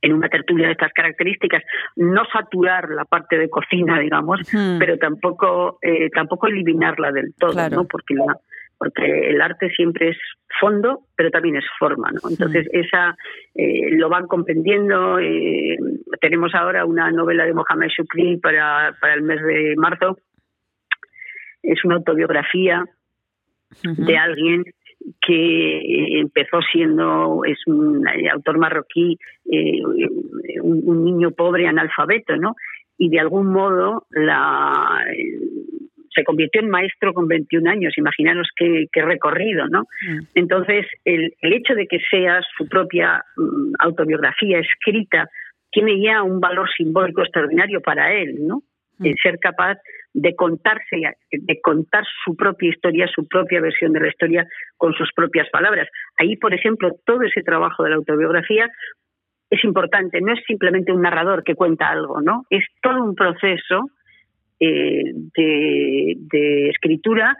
[0.04, 1.62] en una tertulia de estas características,
[1.96, 4.78] no saturar la parte de cocina, digamos, Hmm.
[4.78, 7.76] pero tampoco eh, tampoco eliminarla del todo, Claro.
[7.76, 7.84] ¿no?
[7.86, 8.36] Porque la
[8.76, 10.18] porque el arte siempre es
[10.60, 12.28] fondo, pero también es forma, ¿no?
[12.28, 13.16] Entonces esa
[13.54, 15.18] eh, lo van comprendiendo.
[15.20, 15.76] eh,
[16.20, 20.18] tenemos ahora una novela de Mohamed Shukri para para el mes de marzo.
[21.62, 22.84] Es una autobiografía
[23.82, 24.64] de alguien
[25.20, 29.18] que empezó siendo es un eh, autor marroquí
[29.50, 29.80] eh,
[30.62, 32.54] un, un niño pobre analfabeto no
[32.96, 35.40] y de algún modo la eh,
[36.14, 40.18] se convirtió en maestro con 21 años imaginaros qué, qué recorrido no Mm.
[40.34, 45.28] entonces el, el hecho de que sea su propia mm, autobiografía escrita
[45.70, 48.62] tiene ya un valor simbólico extraordinario para él no
[49.02, 49.78] eh, ser capaz
[50.12, 50.96] de contarse,
[51.30, 55.88] de contar su propia historia, su propia versión de la historia con sus propias palabras.
[56.16, 58.70] Ahí, por ejemplo, todo ese trabajo de la autobiografía
[59.50, 62.44] es importante, no es simplemente un narrador que cuenta algo, ¿no?
[62.50, 63.90] Es todo un proceso
[64.60, 67.36] eh, de, de escritura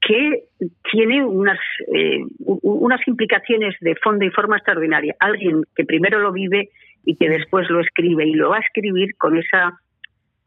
[0.00, 0.44] que
[0.90, 1.58] tiene unas,
[1.94, 5.14] eh, unas implicaciones de fondo y forma extraordinaria.
[5.20, 6.70] Alguien que primero lo vive
[7.04, 9.78] y que después lo escribe y lo va a escribir con esa,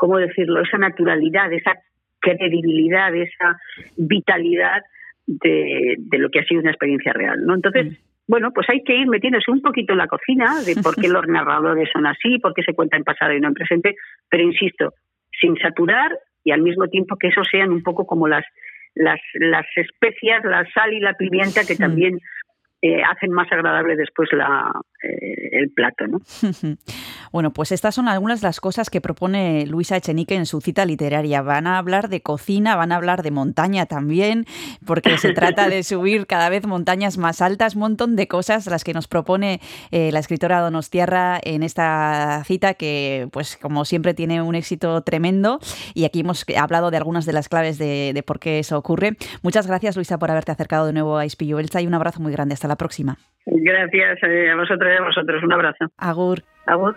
[0.03, 1.79] ¿cómo decirlo?, esa naturalidad, esa
[2.19, 3.57] credibilidad, esa
[3.95, 4.81] vitalidad
[5.25, 7.55] de, de lo que ha sido una experiencia real, ¿no?
[7.55, 7.95] Entonces, mm.
[8.27, 11.25] bueno, pues hay que ir metiéndose un poquito en la cocina de por qué los
[11.25, 13.95] narradores son así, por qué se cuenta en pasado y no en presente,
[14.29, 14.91] pero insisto,
[15.39, 16.11] sin saturar
[16.43, 18.43] y al mismo tiempo que eso sean un poco como las
[18.95, 22.19] las, las especias, la sal y la pimienta que también
[22.81, 24.69] eh, hacen más agradable después la,
[25.01, 26.07] eh, el plato.
[26.07, 26.19] ¿no?
[27.33, 30.85] bueno, pues estas son algunas de las cosas que propone Luisa Echenique en su cita
[30.85, 31.41] literaria.
[31.41, 34.45] Van a hablar de cocina, van a hablar de montaña también,
[34.85, 38.83] porque se trata de subir cada vez montañas más altas, un montón de cosas las
[38.83, 39.59] que nos propone
[39.91, 45.59] eh, la escritora Donostierra en esta cita que, pues como siempre, tiene un éxito tremendo.
[45.95, 49.17] Y aquí hemos hablado de algunas de las claves de, de por qué eso ocurre.
[49.41, 52.31] Muchas gracias, Luisa, por haberte acercado de nuevo a Ispillo Elsa y un abrazo muy
[52.31, 52.53] grande.
[52.53, 53.17] Hasta la próxima.
[53.47, 55.43] Gracias eh, a vosotros y a vosotros.
[55.43, 55.85] Un abrazo.
[55.97, 56.43] Agur.
[56.67, 56.95] Agur.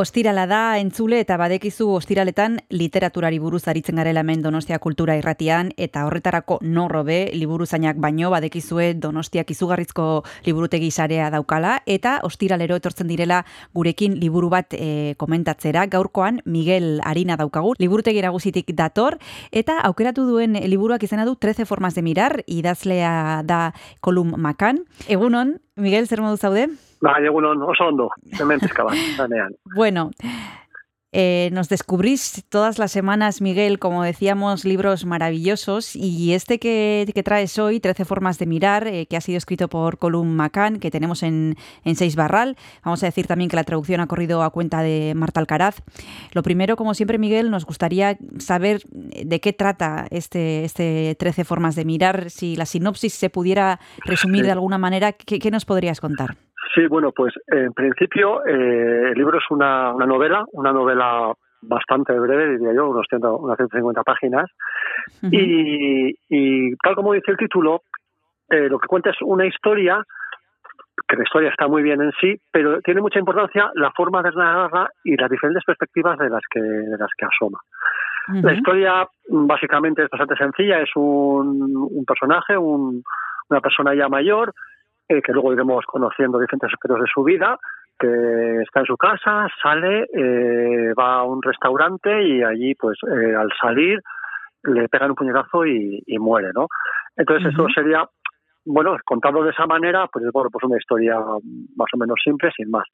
[0.00, 6.06] Ostirala da entzule eta badekizu ostiraletan literaturari buruz aritzen garela hemen Donostia Kultura Irratian eta
[6.08, 10.06] horretarako norrobe liburuzainak baino badekizue Donostiak izugarrizko
[10.46, 13.42] liburutegi sarea daukala eta ostiralero etortzen direla
[13.76, 15.84] gurekin liburu bat e, komentatzera.
[15.92, 19.18] Gaurkoan Miguel Arina daukagu, liburutegi nagusitik dator
[19.52, 24.86] eta aukeratu duen liburuak izena du 13 formas de mirar, idazlea da Kolum Makan.
[25.08, 26.70] Egunon, Miguel, zer modu zaude?
[27.00, 29.54] Bai, egunon, oso ondo, hemen pizka bat, zanean.
[29.74, 30.10] Bueno,
[31.12, 37.22] eh, nos descubrís todas las semanas, Miguel, como decíamos, libros maravillosos y este que, que
[37.24, 40.92] traes hoy, 13 formas de mirar, eh, que ha sido escrito por Colum Macan, que
[40.92, 42.56] tenemos en, en Seis Barral.
[42.84, 45.82] Vamos a decir también que la traducción ha corrido a cuenta de Marta Alcaraz.
[46.32, 51.74] Lo primero, como siempre, Miguel, nos gustaría saber de qué trata este, este 13 formas
[51.74, 52.30] de mirar.
[52.30, 56.36] Si la sinopsis se pudiera resumir de alguna manera, ¿qué, qué nos podrías contar?
[56.74, 62.12] Sí, bueno, pues en principio eh, el libro es una, una novela, una novela bastante
[62.18, 64.50] breve, diría yo, unos 100, unas 150 páginas.
[65.22, 67.82] y, y tal como dice el título,
[68.50, 70.02] eh, lo que cuenta es una historia,
[71.08, 74.30] que la historia está muy bien en sí, pero tiene mucha importancia la forma de
[74.30, 77.58] narrarla y las diferentes perspectivas de las que, de las que asoma.
[78.28, 83.02] La historia básicamente es bastante sencilla, es un, un personaje, un,
[83.48, 84.52] una persona ya mayor,
[85.10, 87.58] eh, que luego iremos conociendo diferentes aspectos de su vida,
[87.98, 93.34] que está en su casa, sale, eh, va a un restaurante y allí, pues, eh,
[93.34, 93.98] al salir,
[94.62, 96.68] le pegan un puñetazo y, y muere, ¿no?
[97.16, 98.04] Entonces, eso sería,
[98.64, 102.70] bueno, contado de esa manera, pues, bueno, pues una historia más o menos simple, sin
[102.70, 102.86] más.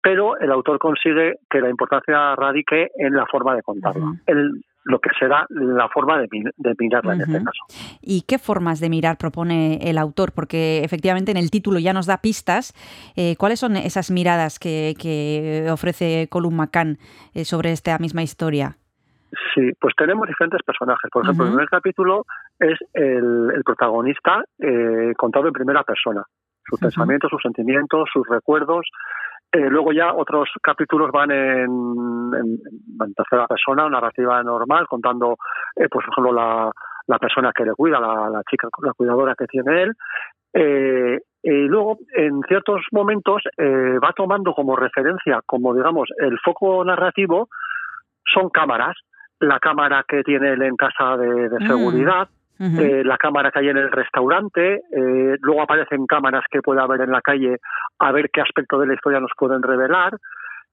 [0.00, 4.14] Pero el autor consigue que la importancia radique en la forma de contarla.
[4.26, 7.64] El, lo que será la forma de, de mirarla en este caso.
[8.00, 10.32] ¿Y qué formas de mirar propone el autor?
[10.32, 12.72] Porque efectivamente en el título ya nos da pistas.
[13.16, 16.98] Eh, ¿Cuáles son esas miradas que, que ofrece Colum Macan
[17.34, 18.76] eh, sobre esta misma historia?
[19.54, 21.10] Sí, pues tenemos diferentes personajes.
[21.12, 21.50] Por ejemplo, uh -huh.
[21.50, 22.24] el primer capítulo
[22.58, 26.22] es el, el protagonista eh, contado en primera persona.
[26.64, 26.86] Sus uh -huh.
[26.86, 28.86] pensamientos, sus sentimientos, sus recuerdos.
[29.50, 31.70] Eh, luego ya otros capítulos van en,
[32.34, 32.58] en,
[33.00, 35.36] en, tercera persona, narrativa normal, contando,
[35.74, 36.70] eh, pues, por ejemplo, la,
[37.06, 39.92] la persona que le cuida, la, la chica, la cuidadora que tiene él.
[40.52, 46.84] Eh, y luego, en ciertos momentos, eh, va tomando como referencia, como digamos, el foco
[46.84, 47.48] narrativo,
[48.24, 48.96] son cámaras.
[49.40, 52.28] La cámara que tiene él en casa de, de seguridad,
[52.60, 52.80] Uh -huh.
[52.80, 57.02] eh, la cámara que hay en el restaurante, eh, luego aparecen cámaras que puede haber
[57.02, 57.58] en la calle
[57.98, 60.16] a ver qué aspecto de la historia nos pueden revelar,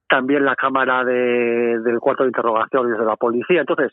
[0.08, 3.62] también la cámara de, del cuarto de interrogatorios de la policía.
[3.62, 3.92] Entonces,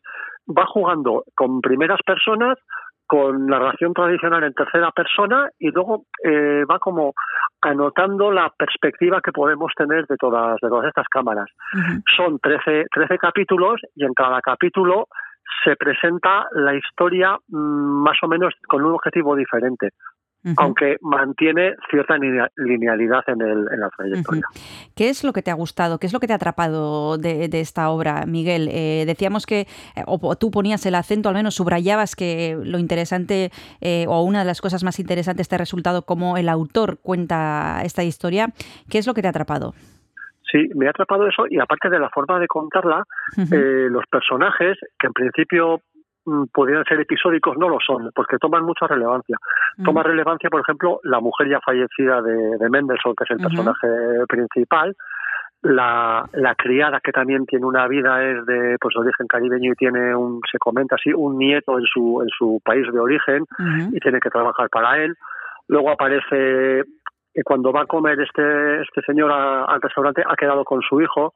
[0.49, 2.59] va jugando con primeras personas,
[3.07, 7.12] con narración tradicional en tercera persona y luego eh, va como
[7.61, 11.49] anotando la perspectiva que podemos tener de todas, de todas estas cámaras.
[11.74, 12.03] Uh -huh.
[12.16, 15.07] Son 13, 13 capítulos y en cada capítulo
[15.64, 19.90] se presenta la historia mmm, más o menos con un objetivo diferente.
[20.45, 20.55] Uh -huh.
[20.59, 22.16] aunque mantiene cierta
[22.57, 24.43] linealidad en, el, en la trayectoria.
[24.51, 24.90] Uh -huh.
[24.97, 25.99] ¿Qué es lo que te ha gustado?
[25.99, 28.68] ¿Qué es lo que te ha atrapado de, de esta obra, Miguel?
[28.72, 29.68] Eh, decíamos que,
[30.05, 34.40] o, o, tú ponías el acento, al menos subrayabas que lo interesante, eh, o una
[34.40, 38.49] de las cosas más interesantes te ha resultado cómo el autor cuenta esta historia.
[38.90, 39.74] ¿Qué es lo que te ha atrapado?
[40.53, 43.57] Sí, me ha atrapado eso y aparte de la forma de contarla, uh -huh.
[43.57, 45.80] eh, los personajes, que en principio
[46.26, 49.36] mm, podrían ser episódicos, no lo son, porque toman mucha relevancia.
[49.40, 49.84] Uh -huh.
[49.86, 53.40] Toma relevancia, por ejemplo, la mujer ya fallecida de, de Mendelssohn, que es el uh
[53.40, 53.48] -huh.
[53.48, 53.88] personaje
[54.28, 54.94] principal,
[55.62, 60.14] la, la criada que también tiene una vida es de pues origen caribeño y tiene
[60.14, 63.96] un se comenta así un nieto en su en su país de origen uh -huh.
[63.96, 65.14] y tiene que trabajar para él
[65.68, 66.82] luego aparece
[67.34, 71.00] que cuando va a comer este, este señor a, al restaurante ha quedado con su
[71.00, 71.32] hijo,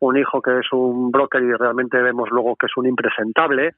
[0.00, 3.74] un hijo que es un broker y realmente vemos luego que es un impresentable.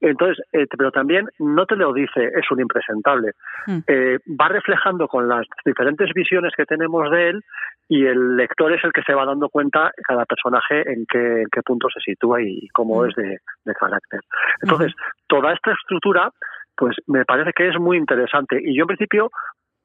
[0.00, 3.32] Entonces, eh, pero también no te lo dice, es un impresentable.
[3.66, 3.78] Mm.
[3.86, 7.40] Eh, va reflejando con las diferentes visiones que tenemos de él
[7.88, 11.48] y el lector es el que se va dando cuenta cada personaje en qué, en
[11.50, 14.20] qué punto se sitúa y cómo es de, de carácter.
[14.60, 14.92] Entonces,
[15.26, 16.30] toda esta estructura,
[16.76, 18.60] pues me parece que es muy interesante.
[18.62, 19.30] Y yo en principio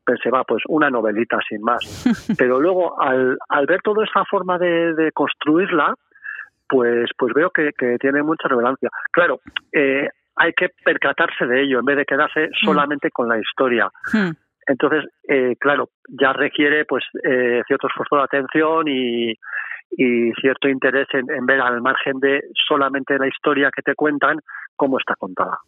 [0.04, 1.84] pensé, va, pues una novelita sin más.
[2.38, 5.94] Pero luego, al, al ver toda esa forma de, de construirla,
[6.68, 8.90] pues, pues veo que, que tiene mucha relevancia.
[9.12, 9.40] Claro,
[9.74, 13.90] eh, hay que percatarse de ello en vez de quedarse solamente con la historia.
[14.14, 14.32] Hmm.
[14.68, 19.32] Entonces, eh, claro, ya requiere pues eh, cierto esfuerzo de atención y,
[19.92, 24.38] y cierto interés en, en ver al margen de solamente la historia que te cuentan
[24.80, 25.60] cómo está contada.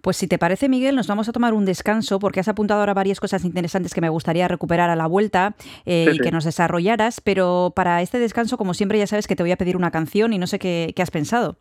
[0.00, 2.94] Pues si te parece, Miguel, nos vamos a tomar un descanso porque has apuntado ahora
[2.94, 5.54] varias cosas interesantes que me gustaría recuperar a la vuelta
[5.84, 6.20] eh, Sí, y sí.
[6.20, 9.56] que nos desarrollaras, pero para este descanso, como siempre, ya sabes que te voy a
[9.56, 11.56] pedir una canción y no sé qué, qué has pensado.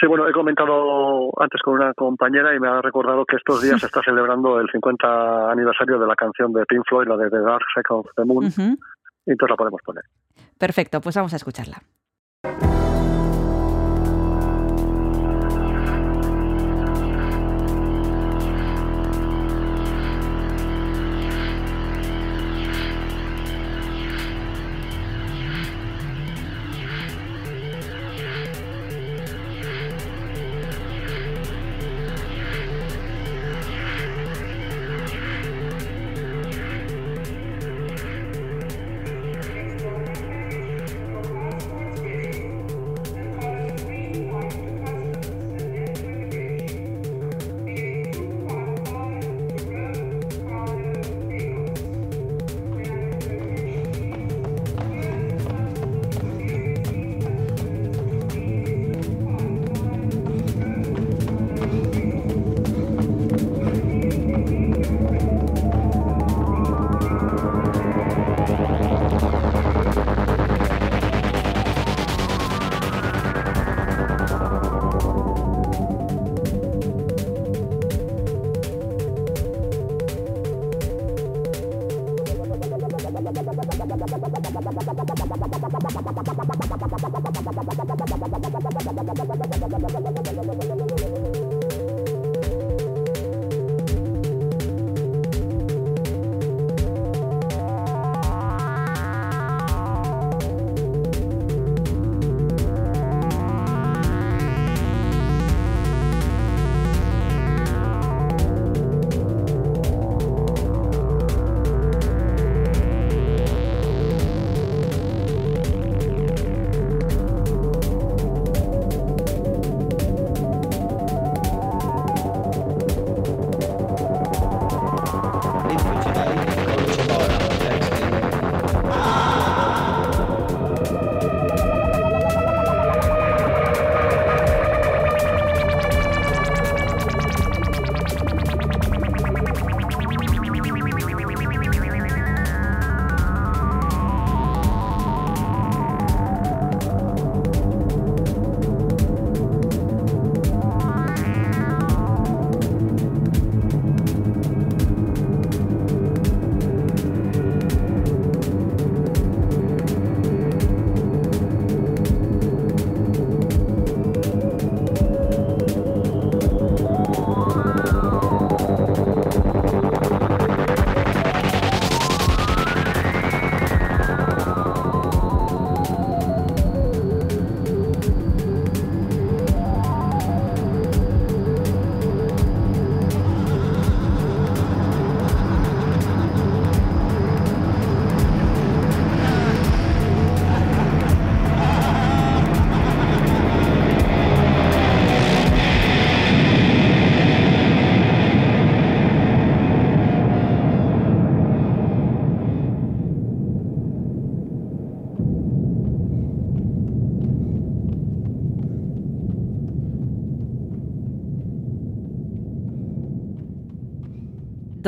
[0.00, 3.78] Sí, bueno, he comentado antes con una compañera y me ha recordado que estos días
[3.80, 7.38] se está celebrando el 50 aniversario de la canción de Pink Floyd, la de The
[7.40, 10.04] Dark Side of the Moon, y entonces la podemos poner.
[10.58, 11.82] Perfecto, pues vamos a escucharla.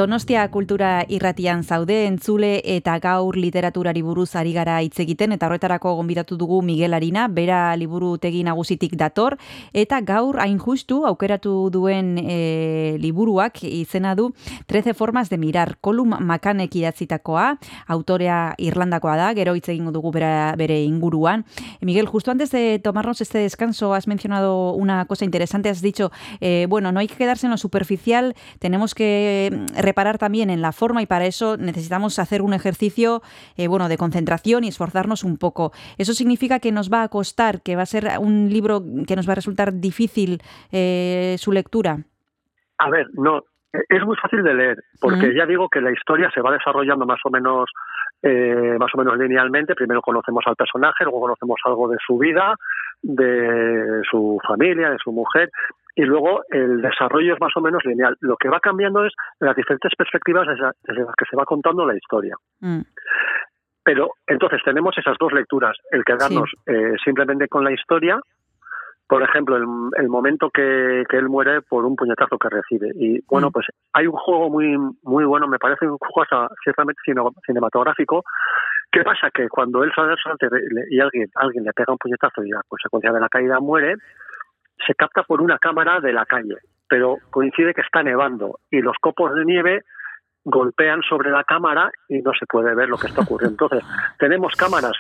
[0.05, 5.95] Donostia kultura irratian zaude entzule eta gaur literaturari buruz ari gara hitz egiten eta horretarako
[5.97, 9.39] gonbidatu dugu Miguel Arina, bera liburutegi nagusitik dator
[9.73, 14.35] eta gaur hain justu aukeratu duen e, liburuak izena du
[14.67, 17.55] 13 formas de mirar, Colum Makanek idatzitakoa,
[17.89, 21.47] autorea Irlandakoa da, gero hitz egingo dugu bera, bere inguruan.
[21.81, 26.67] Miguel, justo antes de tomarnos este descanso has mencionado una cosa interesante, has dicho, eh,
[26.69, 29.65] bueno, no hay que quedarse en lo superficial, tenemos que
[29.95, 33.23] reparar también en la forma y para eso necesitamos hacer un ejercicio
[33.57, 35.71] eh, bueno, de concentración y esforzarnos un poco.
[35.99, 39.29] ¿Eso significa que nos va a costar, que va a ser un libro que nos
[39.29, 40.43] va a resultar difícil
[40.73, 41.99] eh, su lectura?
[42.79, 46.41] A ver, no, es muy fácil de leer, porque ya digo que la historia se
[46.41, 47.71] va desarrollando más o menos
[48.23, 49.77] eh, más o menos linealmente.
[49.77, 52.57] Primero conocemos al personaje, luego conocemos algo de su vida,
[53.03, 55.51] de su familia, de su mujer,
[55.97, 58.17] y luego el desarrollo es más o menos lineal.
[58.21, 60.65] Lo que va cambiando es las diferentes perspectivas desde,
[61.05, 62.35] las que se va contando la historia.
[62.61, 62.81] Mm.
[63.85, 68.19] Pero entonces tenemos esas dos lecturas, el quedarnos eh, simplemente con la historia,
[69.07, 69.65] por ejemplo, el,
[69.99, 72.91] el momento que, que él muere por un puñetazo que recibe.
[72.95, 73.53] Y bueno, Mm.
[73.53, 78.25] pues hay un juego muy muy bueno, me parece un juego hasta ciertamente cine- cinematográfico.
[78.91, 79.29] ¿Qué pasa?
[79.33, 82.43] Que cuando él sale al frente de- le- y alguien, alguien le pega un puñetazo
[82.43, 83.97] y a consecuencia de la caída muere,
[84.87, 86.57] se capta por una cámara de la calle,
[86.89, 89.83] pero coincide que está nevando y los copos de nieve
[90.45, 93.65] golpean sobre la cámara y no se puede ver lo que está ocurriendo.
[93.65, 94.93] Entonces, tenemos cámaras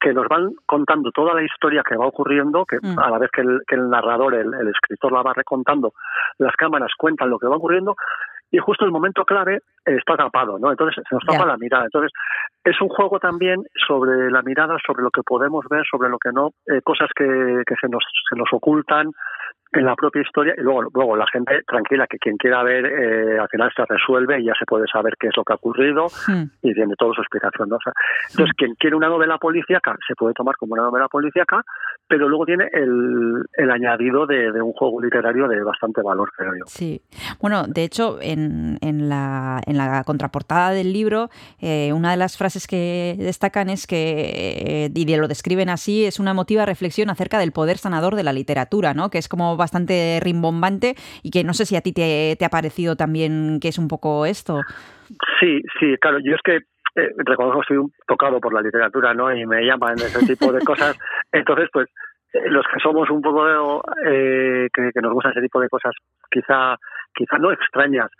[0.00, 2.98] que nos van contando toda la historia que va ocurriendo, que Mm.
[2.98, 5.92] a la vez que el, que el narrador, el, el escritor la va recontando,
[6.38, 7.94] las cámaras cuentan lo que va ocurriendo
[8.52, 10.70] y justo el momento clave está tapado, ¿no?
[10.70, 11.84] Entonces se nos tapa la mirada.
[11.86, 12.12] Entonces
[12.62, 16.30] es un juego también sobre la mirada, sobre lo que podemos ver, sobre lo que
[16.32, 17.24] no, eh, cosas que,
[17.66, 19.10] que se nos se nos ocultan
[19.74, 23.38] en la propia historia y luego luego la gente tranquila que quien quiera ver eh,
[23.38, 26.08] al final se resuelve y ya se puede saber qué es lo que ha ocurrido
[26.28, 26.42] Mm.
[26.62, 27.70] y tiene toda su explicación.
[27.70, 27.76] ¿no?
[27.76, 27.92] O sea,
[28.30, 31.62] entonces, quien quiere una novela policíaca se puede tomar como una novela policíaca,
[32.06, 36.52] pero luego tiene el, el añadido de, de un juego literario de bastante valor, creo
[36.52, 36.64] yo.
[36.66, 37.00] Sí.
[37.40, 41.30] Bueno, de hecho, en, en la, en la contraportada del libro,
[41.60, 46.20] eh, una de las frases que destacan es que, eh, y lo describen así, es
[46.20, 49.08] una emotiva reflexión acerca del poder sanador de la literatura, ¿no?
[49.08, 52.50] Que es como bastante rimbombante y que no sé si a ti te, te ha
[52.50, 54.60] parecido también que es un poco esto.
[55.40, 56.56] Sí, sí, claro, yo es que
[56.94, 59.34] eh, reconozco que estoy un tocado por la literatura, ¿no?
[59.34, 60.98] Y me llaman ese tipo de cosas.
[61.32, 61.88] Entonces, pues,
[62.32, 65.92] eh, los que somos un poco, eh, que, que nos gustan ese tipo de cosas,
[66.30, 66.76] quizá,
[67.14, 68.10] quizá no extrañas.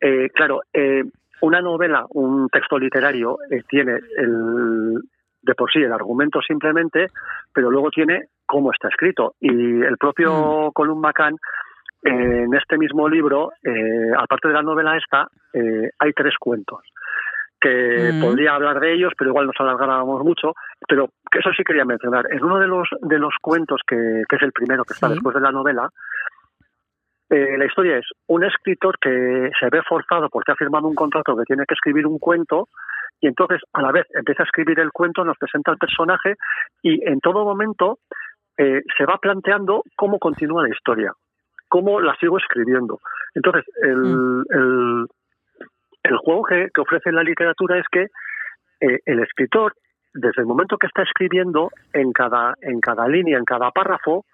[0.00, 0.60] Eh, claro,
[1.40, 5.00] una novela, un texto literario, tiene el,
[5.44, 7.08] de por sí el argumento simplemente,
[7.52, 9.34] pero luego tiene cómo está escrito.
[9.40, 9.48] Y
[9.82, 11.34] el propio Colum McCann,
[12.02, 16.80] eh, en este mismo libro, eh, aparte de la novela esta, eh, hay tres cuentos
[17.60, 18.20] que Mm.
[18.20, 20.52] podría hablar de ellos, pero igual nos alargábamos mucho.
[20.86, 22.26] Pero eso sí quería mencionar.
[22.30, 23.96] En uno de los de los cuentos que,
[24.28, 25.14] que es el primero que está Sí.
[25.14, 25.88] después de la novela,
[27.30, 31.34] eh, la historia es un escritor que se ve forzado porque ha firmado un contrato
[31.36, 32.68] que tiene que escribir un cuento
[33.24, 36.34] y entonces a la vez empieza a escribir el cuento, nos presenta el personaje
[36.82, 37.98] y en todo momento
[38.58, 41.10] eh, se va planteando cómo continúa la historia,
[41.68, 43.00] cómo la sigo escribiendo.
[43.34, 45.06] Entonces, el, el,
[46.02, 48.08] el juego que, que ofrece la literatura es que
[48.80, 49.72] eh, el escritor,
[50.12, 54.26] desde el momento que está escribiendo, en cada, en cada línea, en cada párrafo,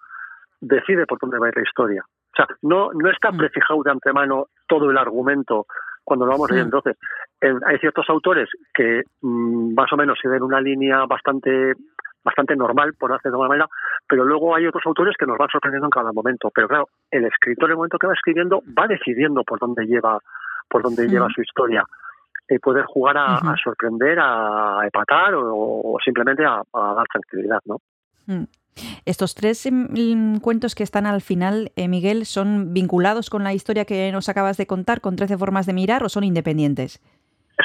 [0.61, 2.03] decide por dónde va a ir la historia.
[2.05, 5.67] O sea, no, no está prefijado de antemano todo el argumento
[6.03, 6.79] cuando lo vamos leyendo.
[6.79, 7.01] Entonces,
[7.41, 11.75] hay ciertos autores que mm, más o menos siguen una línea bastante
[12.23, 13.69] bastante normal, por hacer de alguna manera,
[14.07, 16.51] pero luego hay otros autores que nos van sorprendiendo en cada momento.
[16.55, 20.19] Pero claro, el escritor en el momento que va escribiendo va decidiendo por dónde lleva,
[20.69, 21.83] por dónde lleva su historia.
[22.47, 27.61] Eh, puede jugar a, a sorprender, a empatar o, o simplemente a, a dar tranquilidad,
[27.65, 27.79] ¿no?
[28.27, 28.45] Mm.
[29.05, 33.85] Estos tres em, cuentos que están al final, eh, Miguel, ¿son vinculados con la historia
[33.85, 37.01] que nos acabas de contar, con 13 formas de mirar, o son independientes?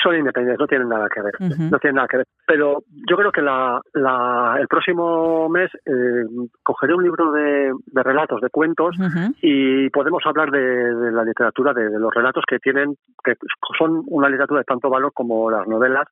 [0.06, 1.34] Son independientes, no tienen nada que ver.
[1.72, 2.28] No tienen nada que ver.
[2.46, 6.26] Pero yo creo que la, la, el próximo mes eh,
[6.62, 8.96] cogeré un libro de, de relatos, de cuentos,
[9.42, 12.94] y podemos hablar de, de la literatura, de, de los relatos que tienen,
[13.24, 13.34] que
[13.80, 16.08] son una literatura de tanto valor como las novelas,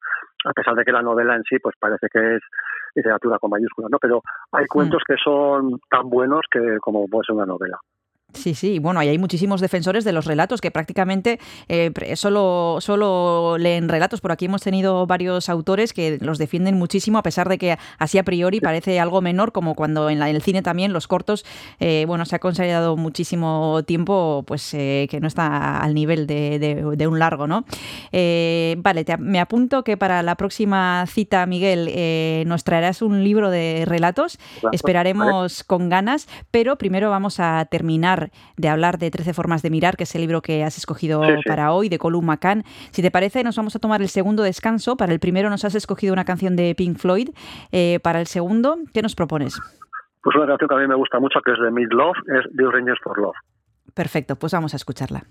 [0.46, 2.42] a pesar de que la novela en sí, pues parece que es
[2.96, 4.00] literatura con mayúsculas, ¿no?
[4.00, 4.22] Pero
[4.52, 7.78] hay cuentos que son tan buenos que como puede ser una novela.
[8.34, 13.58] Sí, sí, bueno, y hay muchísimos defensores de los relatos que prácticamente eh, solo, solo
[13.60, 14.22] leen relatos.
[14.22, 18.18] Por aquí hemos tenido varios autores que los defienden muchísimo, a pesar de que así
[18.18, 21.46] a priori parece algo menor, como cuando en, la- en el cine también los cortos,
[21.80, 26.58] eh, bueno, se ha considerado muchísimo tiempo, pues eh, que no está al nivel de,
[26.60, 27.66] de- de un largo, ¿no?
[28.12, 33.24] Eh, vale, te- me apunto que para la próxima cita, Miguel, eh, nos traerás un
[33.24, 34.40] libro de relatos.
[34.72, 38.23] Esperaremos con ganas, pero primero vamos a terminar
[38.58, 41.32] de hablar de 13 formas de mirar, que es el libro que has escogido Sí,
[41.38, 41.42] sí.
[41.48, 42.64] para hoy, de Colum McCann.
[42.92, 44.96] Si te parece, nos vamos a tomar el segundo descanso.
[44.98, 47.30] Para el primero nos has escogido una canción de Pink Floyd.
[47.72, 49.60] Eh, para el segundo, ¿qué nos propones?
[50.22, 52.46] Pues una canción que a mí me gusta mucho, que es de Mid Love, es
[52.56, 53.36] The Rangers for Love.
[53.94, 55.24] Perfecto, pues vamos a escucharla.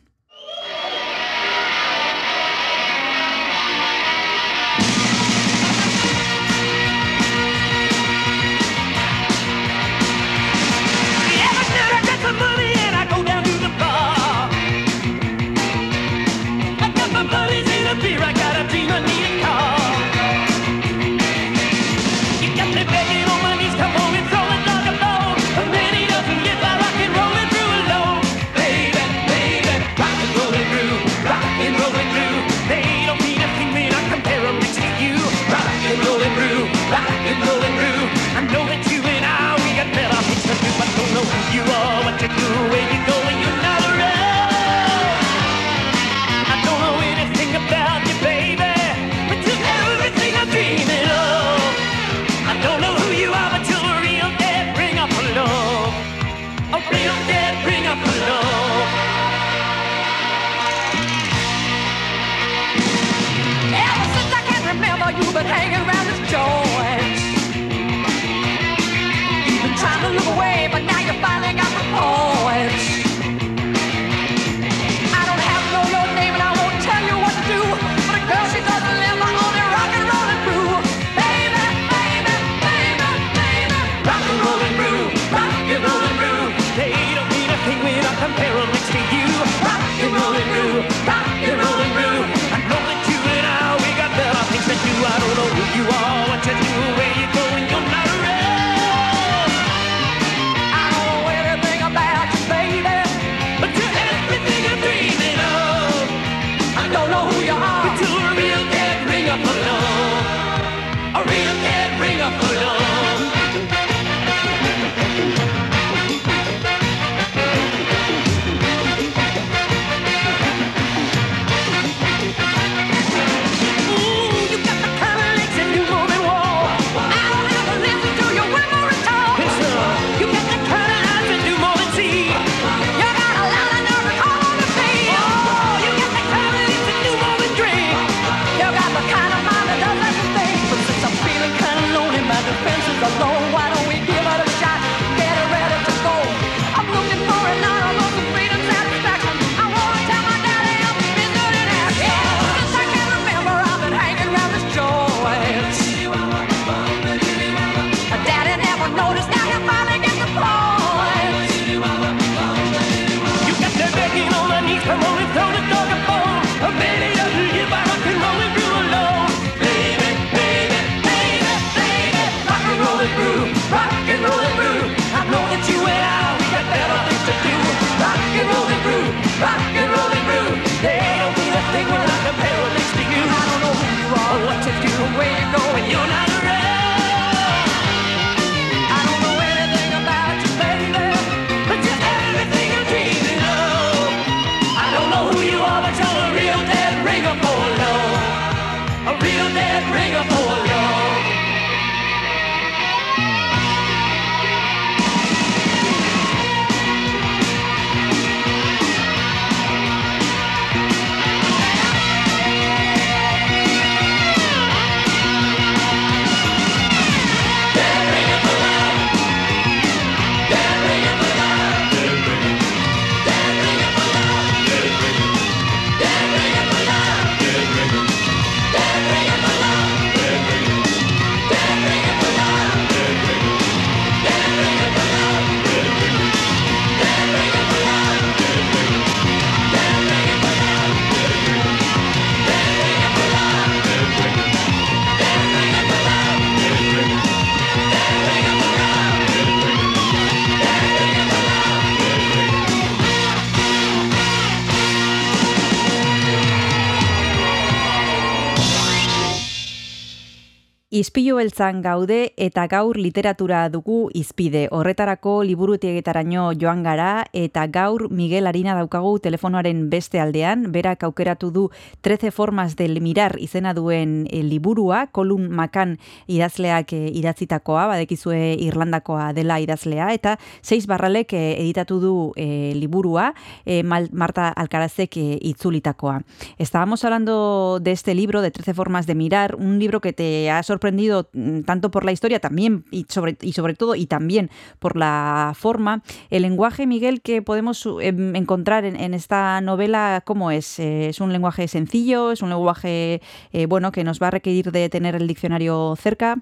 [261.43, 264.65] Beltzan gaude eta gaur literatura dugu izpide.
[264.75, 271.69] Horretarako liburutegietaraino joan gara eta gaur Miguel Arina daukagu telefonoaren beste aldean, berak aukeratu du
[272.03, 279.31] 13 formas del mirar izena duen eh, liburua, kolun makan idazleak eh, idatzitakoa, badekizue Irlandakoa
[279.37, 283.33] dela idazlea, eta seiz barralek eh, editatu du e, liburua,
[283.65, 286.23] e, Marta Alcarazek e, itzulitakoa.
[286.59, 290.63] Estábamos hablando de este libro, de 13 formas de mirar, un libro que te ha
[290.63, 294.97] sorprendido mm, tanto por la historia también y sobre, y sobre todo y también por
[294.97, 296.03] la forma.
[296.31, 300.79] El lenguaje, Miguel, que podemos eh, encontrar en, esta novela, ¿cómo es?
[300.79, 302.33] Eh, ¿Es un lenguaje sencillo?
[302.33, 303.21] ¿Es un lenguaje
[303.53, 306.37] eh, bueno que nos va a requerir de tener el diccionario cerca?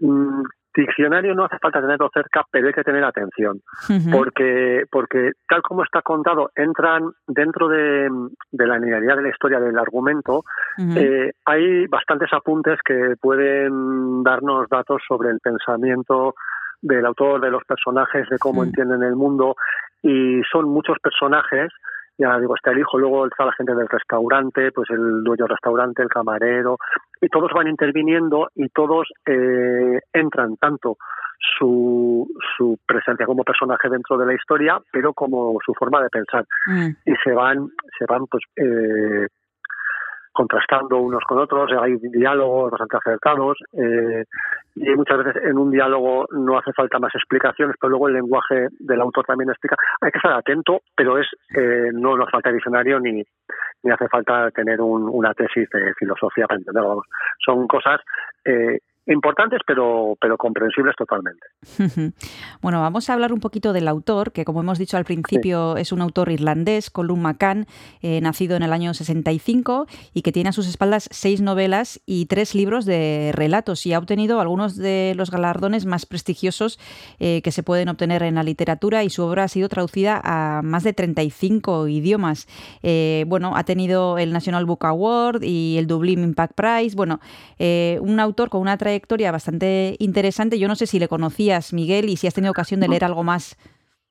[0.00, 0.42] Mm,
[0.74, 3.60] diccionario no hace falta tenerlo cerca, pero hay que tener atención,
[4.12, 8.08] porque, porque tal como está contado, entran dentro de,
[8.52, 10.44] la linealidad de la historia del argumento,
[10.96, 16.34] eh, hay bastantes apuntes que pueden darnos datos sobre el pensamiento
[16.82, 19.56] del autor, de los personajes, de cómo entienden el mundo,
[20.02, 21.70] y son muchos personajes
[22.20, 25.56] ya digo, está el hijo, luego está la gente del restaurante, pues el dueño del
[25.56, 26.76] restaurante, el camarero,
[27.20, 30.98] y todos van interviniendo y todos eh, entran tanto
[31.58, 36.44] su, su presencia como personaje dentro de la historia, pero como su forma de pensar.
[36.66, 36.88] Mm.
[37.06, 37.68] Y se van,
[37.98, 39.26] se van pues eh,
[40.40, 44.24] contrastando unos con otros, hay diálogos bastante acertados, eh,
[44.74, 48.68] y muchas veces en un diálogo no hace falta más explicaciones, pero luego el lenguaje
[48.78, 49.76] del autor también explica.
[50.00, 53.22] Hay que estar atento, pero es eh, no nos falta diccionario ni,
[53.82, 57.02] ni hace falta tener un- una tesis de filosofía para entenderlo.
[57.44, 58.00] Son cosas
[58.46, 61.46] eh, importantes, pero, pero comprensibles totalmente.
[62.60, 65.92] Bueno, vamos a hablar un poquito del autor, que como hemos dicho al principio es
[65.92, 67.66] un autor irlandés, Colum McCann,
[68.02, 72.26] eh, nacido en el año 65 y que tiene a sus espaldas seis novelas y
[72.26, 76.78] tres libros de relatos y ha obtenido algunos de los galardones más prestigiosos
[77.18, 80.60] eh, que se pueden obtener en la literatura y su obra ha sido traducida a
[80.62, 82.46] más de 35 idiomas.
[82.82, 86.94] Eh, bueno, ha tenido el National Book Award y el Dublin Impact Prize.
[86.94, 87.20] Bueno,
[87.58, 88.89] un autor con una trayectoria
[89.30, 90.58] bastante interesante.
[90.58, 93.22] Yo no sé si le conocías, Miguel, y si has tenido ocasión de leer algo
[93.22, 93.56] más.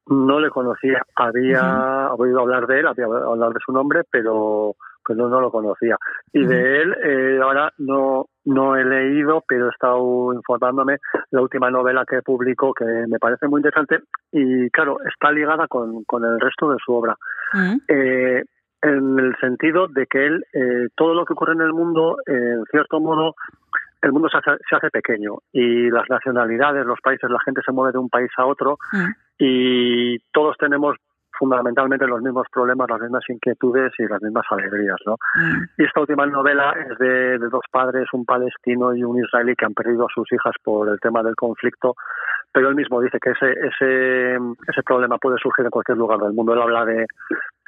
[0.07, 4.75] No le conocía, había oído hablar de él, había oído hablar de su nombre, pero,
[5.05, 5.97] pero no lo conocía.
[6.34, 10.97] Y de él eh, ahora no, no he leído, pero he estado informándome
[11.30, 13.99] la última novela que publicó, que me parece muy interesante,
[14.32, 17.15] y claro, está ligada con, con el resto de su obra.
[17.88, 18.43] Eh,
[18.82, 22.63] en el sentido de que él, eh, todo lo que ocurre en el mundo, en
[22.71, 23.36] cierto modo,
[24.02, 27.72] el mundo se hace, se hace pequeño y las nacionalidades, los países, la gente se
[27.72, 28.78] mueve de un país a otro
[29.38, 30.95] y todos tenemos
[31.38, 35.16] fundamentalmente los mismos problemas, las mismas inquietudes y las mismas alegrías, ¿no?
[35.78, 39.66] Y esta última novela es de, de dos padres, un palestino y un israelí que
[39.66, 41.95] han perdido a sus hijas por el tema del conflicto,
[42.52, 44.38] pero él mismo dice que ese ese
[44.68, 46.54] ese problema puede surgir en cualquier lugar del mundo.
[46.54, 47.06] Él habla de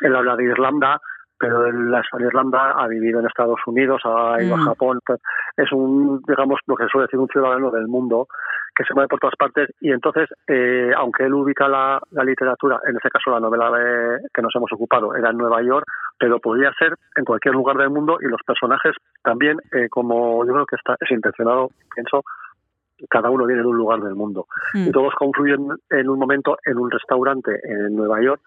[0.02, 1.00] él habla de Irlanda,
[1.42, 4.62] pero él ha estado en Irlanda, ha vivido en Estados Unidos, ha ido Mm.
[4.62, 5.20] a Japón, pues,
[5.58, 8.28] es un digamos lo que suele decir un ciudadano del mundo
[8.76, 12.80] que se mueve por todas partes y entonces eh, aunque él ubica la, la literatura,
[12.88, 15.86] en este caso la novela de, que nos hemos ocupado era en Nueva York,
[16.20, 20.54] pero podría ser en cualquier lugar del mundo y los personajes también, eh, como yo
[20.54, 22.24] creo que está, es intencionado, pienso,
[23.10, 24.88] cada uno viene de un lugar del mundo Mm.
[24.88, 28.42] y todos confluyen en un momento en un restaurante en Nueva York,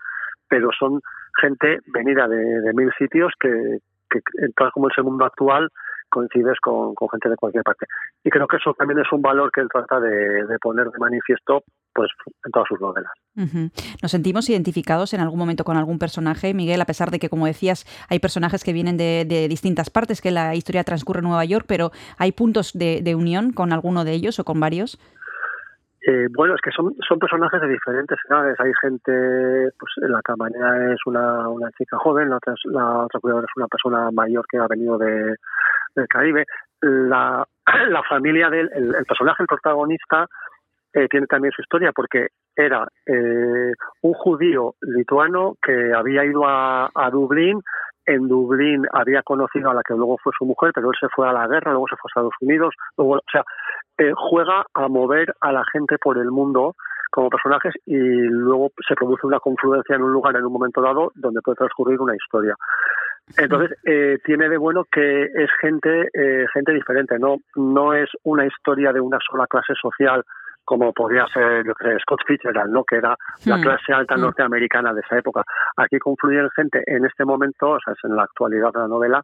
[0.55, 1.01] pero son
[1.41, 3.79] gente venida de, mil sitios que,
[4.09, 4.21] que
[4.55, 5.69] tal como el mundo actual
[6.09, 7.87] coincides con, gente de cualquier parte.
[8.23, 11.65] Y creo que eso también es un valor que él trata de, poner de manifiesto
[11.93, 12.09] pues
[12.45, 13.11] en todas sus novelas.
[13.37, 13.71] Ujú.
[14.01, 16.81] ¿Nos sentimos identificados en algún momento con algún personaje, Miguel?
[16.81, 20.31] A pesar de que, como decías, hay personajes que vienen de, de distintas partes, que
[20.31, 24.13] la historia transcurre en Nueva York, pero ¿hay puntos de, de unión con alguno de
[24.13, 25.01] ellos o con varios?
[26.07, 28.61] Eh, bueno, es que son, son personajes de diferentes edades.
[28.61, 33.47] Hay gente, pues la camarera es una, una chica joven, la otra, la otra cuidadora
[33.49, 35.37] es una persona mayor que ha venido de,
[35.97, 36.45] del Caribe.
[36.83, 37.47] La,
[37.89, 40.29] la familia del el, el personaje, el protagonista,
[40.93, 46.89] eh, tiene también su historia porque era eh, un judío lituano que había ido a,
[46.95, 47.61] a Dublín.
[48.07, 51.29] En Dublín había conocido a la que luego fue su mujer, pero él se fue
[51.29, 52.75] a la guerra, luego se fue a Estados Unidos.
[52.97, 53.45] Luego, o sea,
[53.99, 56.75] eh, juega a mover a la gente por el mundo
[57.11, 61.13] como personajes y luego se produce una confluencia en un lugar en un momento dado
[61.15, 62.57] donde puede transcurrir una historia.
[63.39, 68.47] Entonces eh, tiene de bueno que es gente eh, gente diferente, no no es una
[68.47, 70.25] historia de una sola clase social
[70.65, 72.85] como podría ser yo creo, Scott Fitzgerald, ¿no?
[72.85, 73.63] que era la Hmm.
[73.63, 74.21] clase alta Hmm.
[74.23, 75.43] norteamericana de esa época.
[75.77, 79.23] Aquí confluyen gente en este momento, o sea, es en la actualidad de la novela,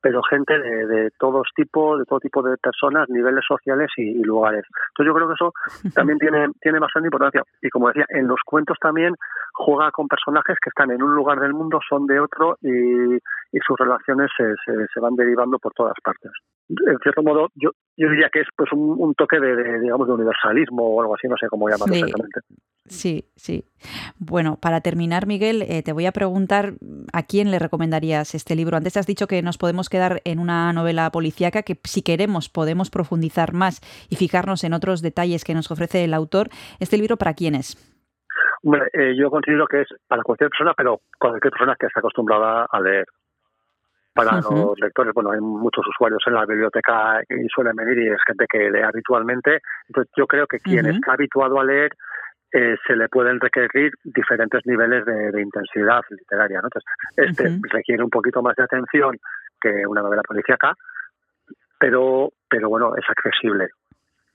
[0.00, 4.22] pero gente de, de todos tipos, de todo tipo de personas, niveles sociales y, y
[4.24, 4.64] lugares.
[4.90, 5.52] Entonces yo creo que eso
[5.94, 7.42] también tiene, tiene bastante importancia.
[7.62, 9.14] Y como decía, en los cuentos también
[9.54, 13.58] juega con personajes que están en un lugar del mundo, son de otro y, y
[13.66, 16.32] sus relaciones se, se, se van derivando por todas partes.
[16.86, 20.06] En cierto modo, yo, yo diría que es pues un, un toque de, de, digamos,
[20.06, 22.00] de universalismo o algo así, no sé cómo llamarlo Sí.
[22.00, 22.40] exactamente.
[22.86, 23.64] Sí, sí.
[24.18, 26.74] Bueno, para terminar, Miguel, eh, te voy a preguntar
[27.12, 28.76] a quién le recomendarías este libro.
[28.76, 32.90] Antes has dicho que nos podemos quedar en una novela policíaca, que si queremos podemos
[32.90, 36.48] profundizar más y fijarnos en otros detalles que nos ofrece el autor.
[36.80, 37.76] ¿Este libro para quién es?
[38.64, 42.66] Hombre, eh, yo considero que es para cualquier persona, pero cualquier persona que esté acostumbrada
[42.70, 43.06] a leer.
[44.14, 48.20] Para los lectores, bueno, hay muchos usuarios en la biblioteca y suelen venir y es
[48.26, 49.60] gente que lee habitualmente.
[49.88, 51.92] Entonces, yo creo que quien está habituado a leer
[52.52, 56.60] eh, se le pueden requerir diferentes niveles de, de intensidad literaria.
[56.60, 56.66] ¿no?
[56.66, 59.18] Entonces, este requiere un poquito más de atención
[59.58, 60.74] que una novela policíaca,
[61.78, 63.68] pero, pero bueno, es accesible.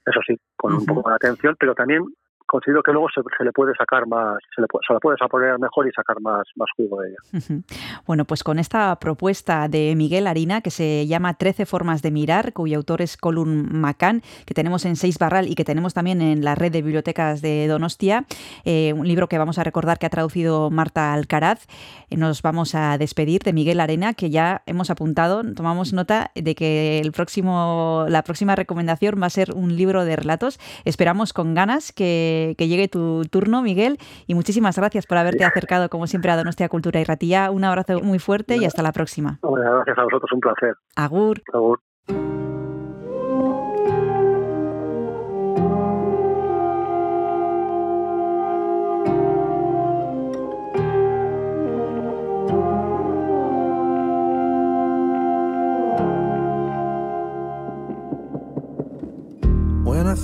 [0.05, 2.03] Eso sí, con un poco de atención, pero también
[2.47, 5.59] considero que luego se, se le puede sacar más, se, le se la puede desarrollar
[5.59, 7.61] mejor y sacar más, más jugo de ella.
[8.05, 12.53] Bueno, pues con esta propuesta de Miguel Harina, que se llama 13 formas de mirar,
[12.53, 16.43] cuyo autor es Colum Macán, que tenemos en Seis Barral y que tenemos también en
[16.43, 18.25] la red de bibliotecas de Donostia,
[18.65, 21.67] eh, un libro que vamos a recordar que ha traducido Marta Alcaraz.
[22.09, 26.55] Eh, Nos vamos a despedir de Miguel Arena, que ya hemos apuntado, tomamos nota de
[26.55, 30.59] que el próximo, la próxima recomendación va a ser un libro de relatos.
[30.85, 35.89] Esperamos con ganas que, que llegue tu turno, Miguel, y muchísimas gracias por haberte acercado,
[35.89, 37.51] como siempre, a Donostia Cultura y Ratía.
[37.51, 39.39] Un abrazo muy fuerte y hasta la próxima.
[39.41, 40.75] Hombre, gracias a vosotros, un placer.
[40.95, 41.41] Agur.
[41.53, 41.79] Agur.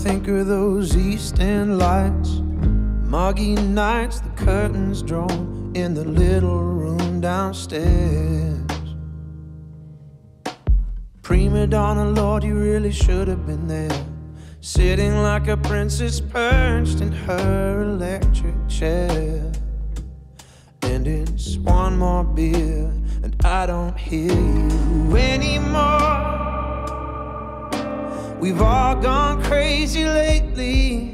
[0.04, 2.42] Think of those East End lights,
[3.06, 8.60] muggy nights, the curtains drawn in the little room downstairs.
[11.22, 14.06] Prima donna, Lord, you really should have been there.
[14.60, 19.54] Sitting like a princess perched in her electric chair.
[20.82, 22.92] And it's one more beer,
[23.24, 26.53] and I don't hear you anymore.
[28.44, 31.14] We've all gone crazy lately.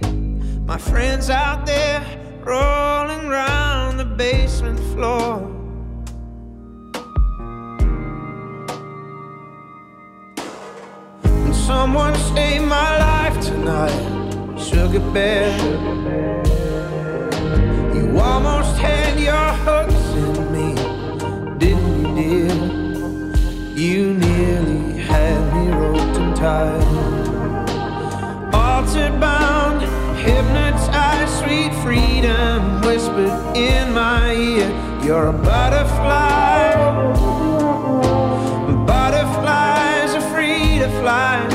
[0.66, 2.04] My friends out there
[2.44, 5.38] rolling around the basement floor.
[11.24, 15.56] And someone saved my life tonight, Sugar Bear.
[17.94, 20.74] You almost had your hooks in me,
[21.60, 22.56] didn't you, dear?
[23.78, 26.89] You nearly had me roped and tied
[32.20, 34.70] freedom whispered in my ear.
[35.02, 36.76] You're a butterfly.
[38.86, 41.48] Butterflies are free to fly,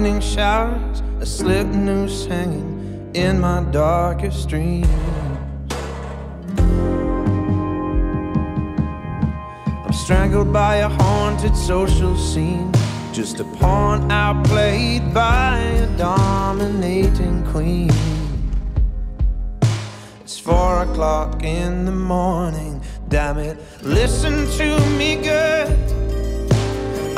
[0.00, 4.88] evening showers, a slip noose hanging in my darkest dreams.
[9.84, 12.72] I'm strangled by a haunted social scene,
[13.12, 17.90] just a pawn outplayed by a dominating queen.
[20.22, 22.80] It's four o'clock in the morning.
[23.10, 25.68] Damn it, listen to me good.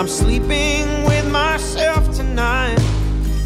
[0.01, 1.02] I'm sleeping
[1.33, 2.79] myself tonight.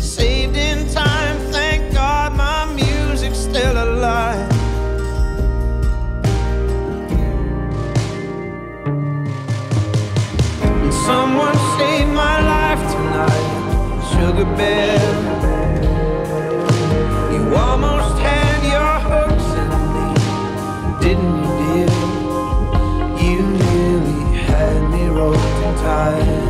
[0.01, 4.51] Saved in time, thank God my music's still alive.
[10.63, 13.47] And someone saved my life tonight,
[14.11, 14.99] Sugar Bear.
[17.33, 20.09] You almost had your hooks in me,
[21.05, 21.93] didn't you, dear?
[23.23, 26.46] You nearly had me roped and tied.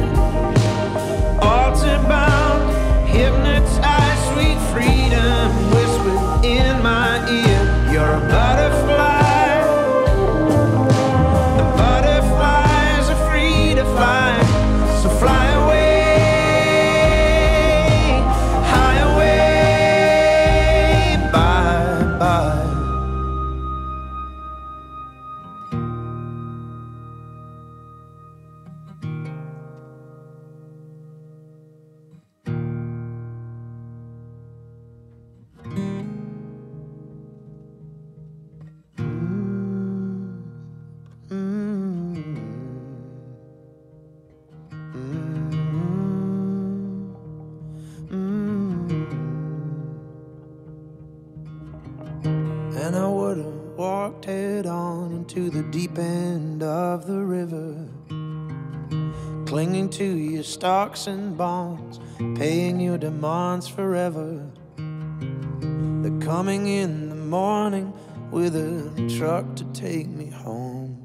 [60.47, 61.99] Stocks and bonds,
[62.39, 64.47] paying your demands forever.
[64.77, 67.93] They're coming in the morning
[68.31, 71.05] with a truck to take me home.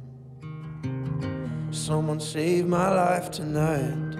[1.72, 4.12] Someone saved my life tonight.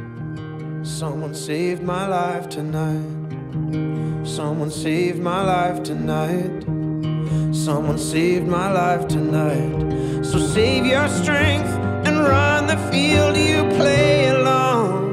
[0.84, 4.26] Someone saved my life tonight.
[4.26, 6.64] Someone saved my life tonight.
[7.54, 10.26] Someone saved my life tonight.
[10.26, 11.70] So save your strength
[12.08, 15.11] and run the field you play alone.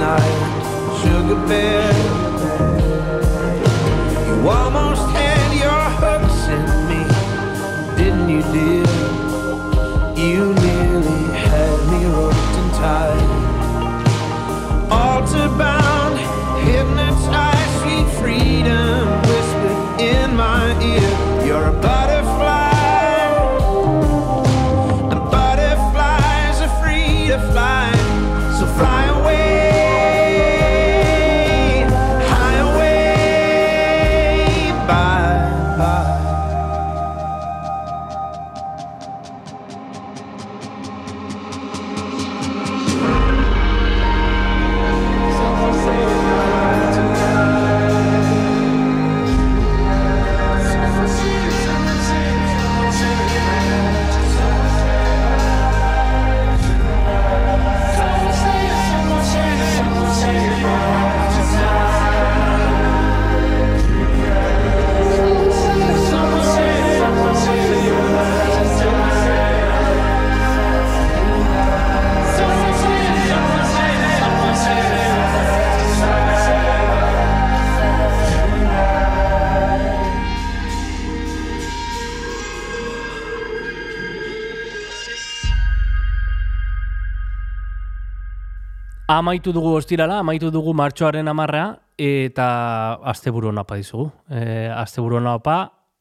[0.00, 1.92] Life Sugar Bear.
[4.26, 5.19] You almost
[89.20, 91.64] Amaitu dugu ostirala, amaitu dugu martxoaren amarra,
[92.00, 92.46] eta
[93.12, 94.06] asteburu napa dizugu.
[94.32, 95.56] E, asteburu napa,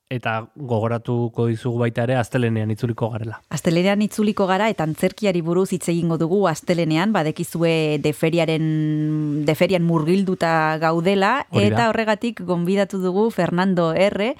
[0.10, 3.36] eta gogoratuko dizugu baita ere astelenean itzuliko garela.
[3.54, 11.46] Astelenean itzuliko gara eta antzerkiari buruz hitz egingo dugu astelenean, badekizue deferiaren deferian murgilduta gaudela
[11.54, 14.32] eta horregatik gonbidatu dugu Fernando R.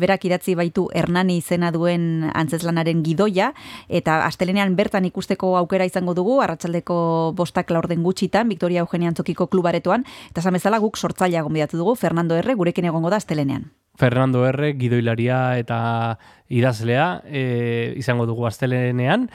[0.00, 3.50] Berak idatzi baitu Hernani izena duen antzeslanaren gidoia
[3.88, 10.08] eta astelenean bertan ikusteko aukera izango dugu arratsaldeko bostak laurden gutxitan Victoria Eugenia Antzokiko klubaretoan
[10.30, 12.56] eta esan bezala guk sortzailea gonbidatu dugu Fernando R.
[12.56, 13.68] gurekin egongo da astelenean.
[13.98, 14.74] Fernando R.
[14.78, 16.18] gidoilaria eta
[16.48, 19.28] idazlea e, izango dugu astelenean,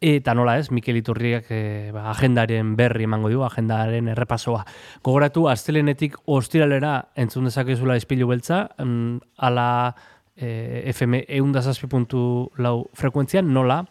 [0.00, 4.64] eta nola ez, Mikel Iturriak e, ba, agendaren berri emango du, agendaren errepasoa.
[5.06, 9.94] Gogoratu, astelenetik ostiralera entzun dezakezula espilu beltza, mm, ala
[10.36, 13.84] e, FM eundazazpi.lau frekuentzian, nola,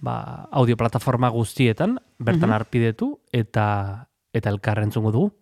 [0.00, 2.56] ba, audioplataforma guztietan, bertan Mhm.
[2.60, 5.32] arpidetu, eta eta elkar entzungo dugu.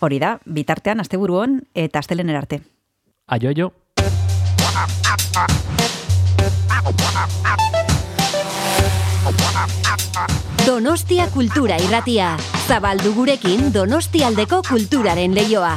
[0.00, 2.60] Hori da, bitartean asteburuan eta astelener arte.
[3.28, 3.72] Aio, aio.
[10.64, 12.36] Donostia Kultura Irratia.
[12.68, 15.74] Zabaldu gurekin Donostialdeko kulturaren leioa.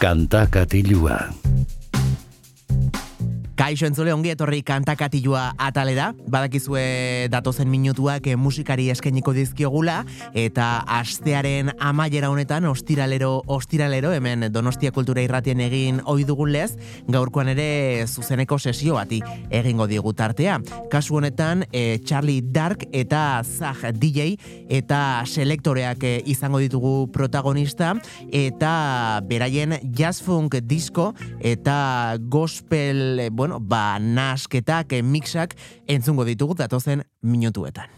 [0.00, 1.20] Kanta katilua.
[3.62, 10.00] Kaixo entzule ongi etorri kantakatilua atalera, badakizue datozen minutuak eh, musikari eskainiko dizkiogula,
[10.34, 16.72] eta astearen amaiera honetan ostiralero, ostiralero, hemen Donostia Kultura Irratien egin ohi dugun lez,
[17.06, 17.68] gaurkoan ere
[18.08, 19.20] zuzeneko sesio bati
[19.54, 20.58] egingo digu tartea.
[20.90, 24.40] Kasu honetan, eh, Charlie Dark eta Zag DJ
[24.74, 27.94] eta selektoreak eh, izango ditugu protagonista,
[28.32, 28.74] eta
[29.30, 35.56] beraien jazz funk disco eta gospel, eh, bueno, ba, nasketak, eh, mixak
[35.86, 37.90] entzungo ditugu datozen minutuetan.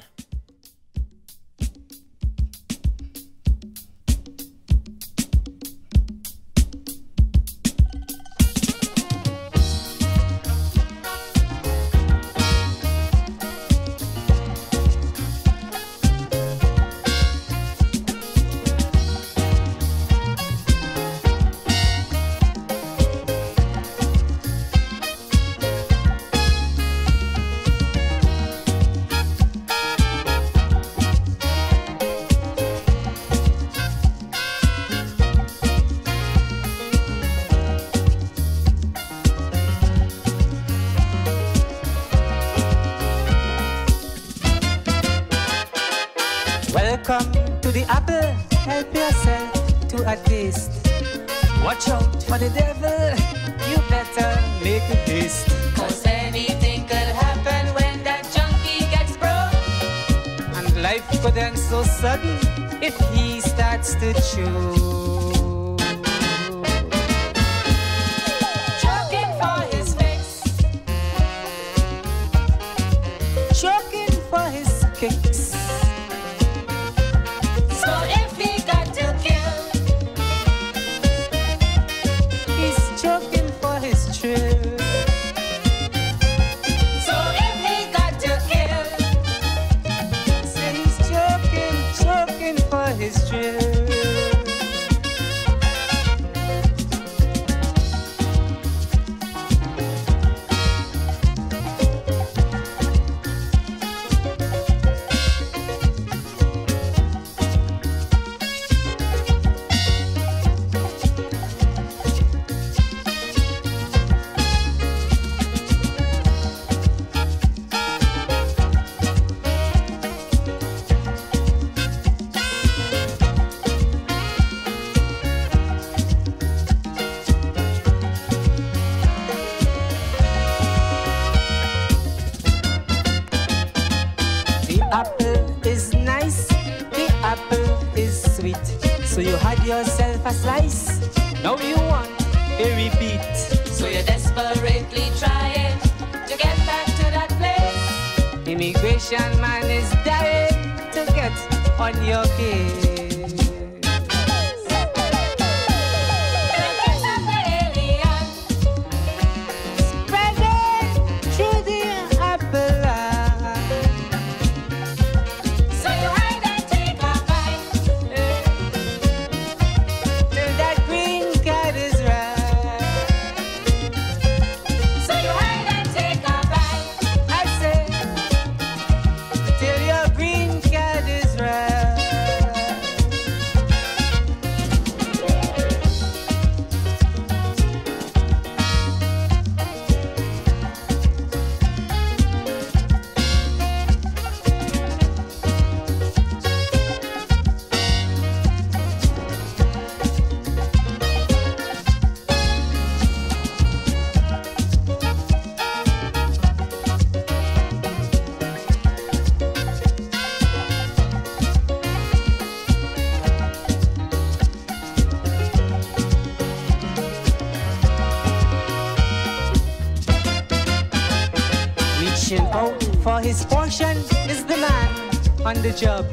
[225.64, 226.04] the job.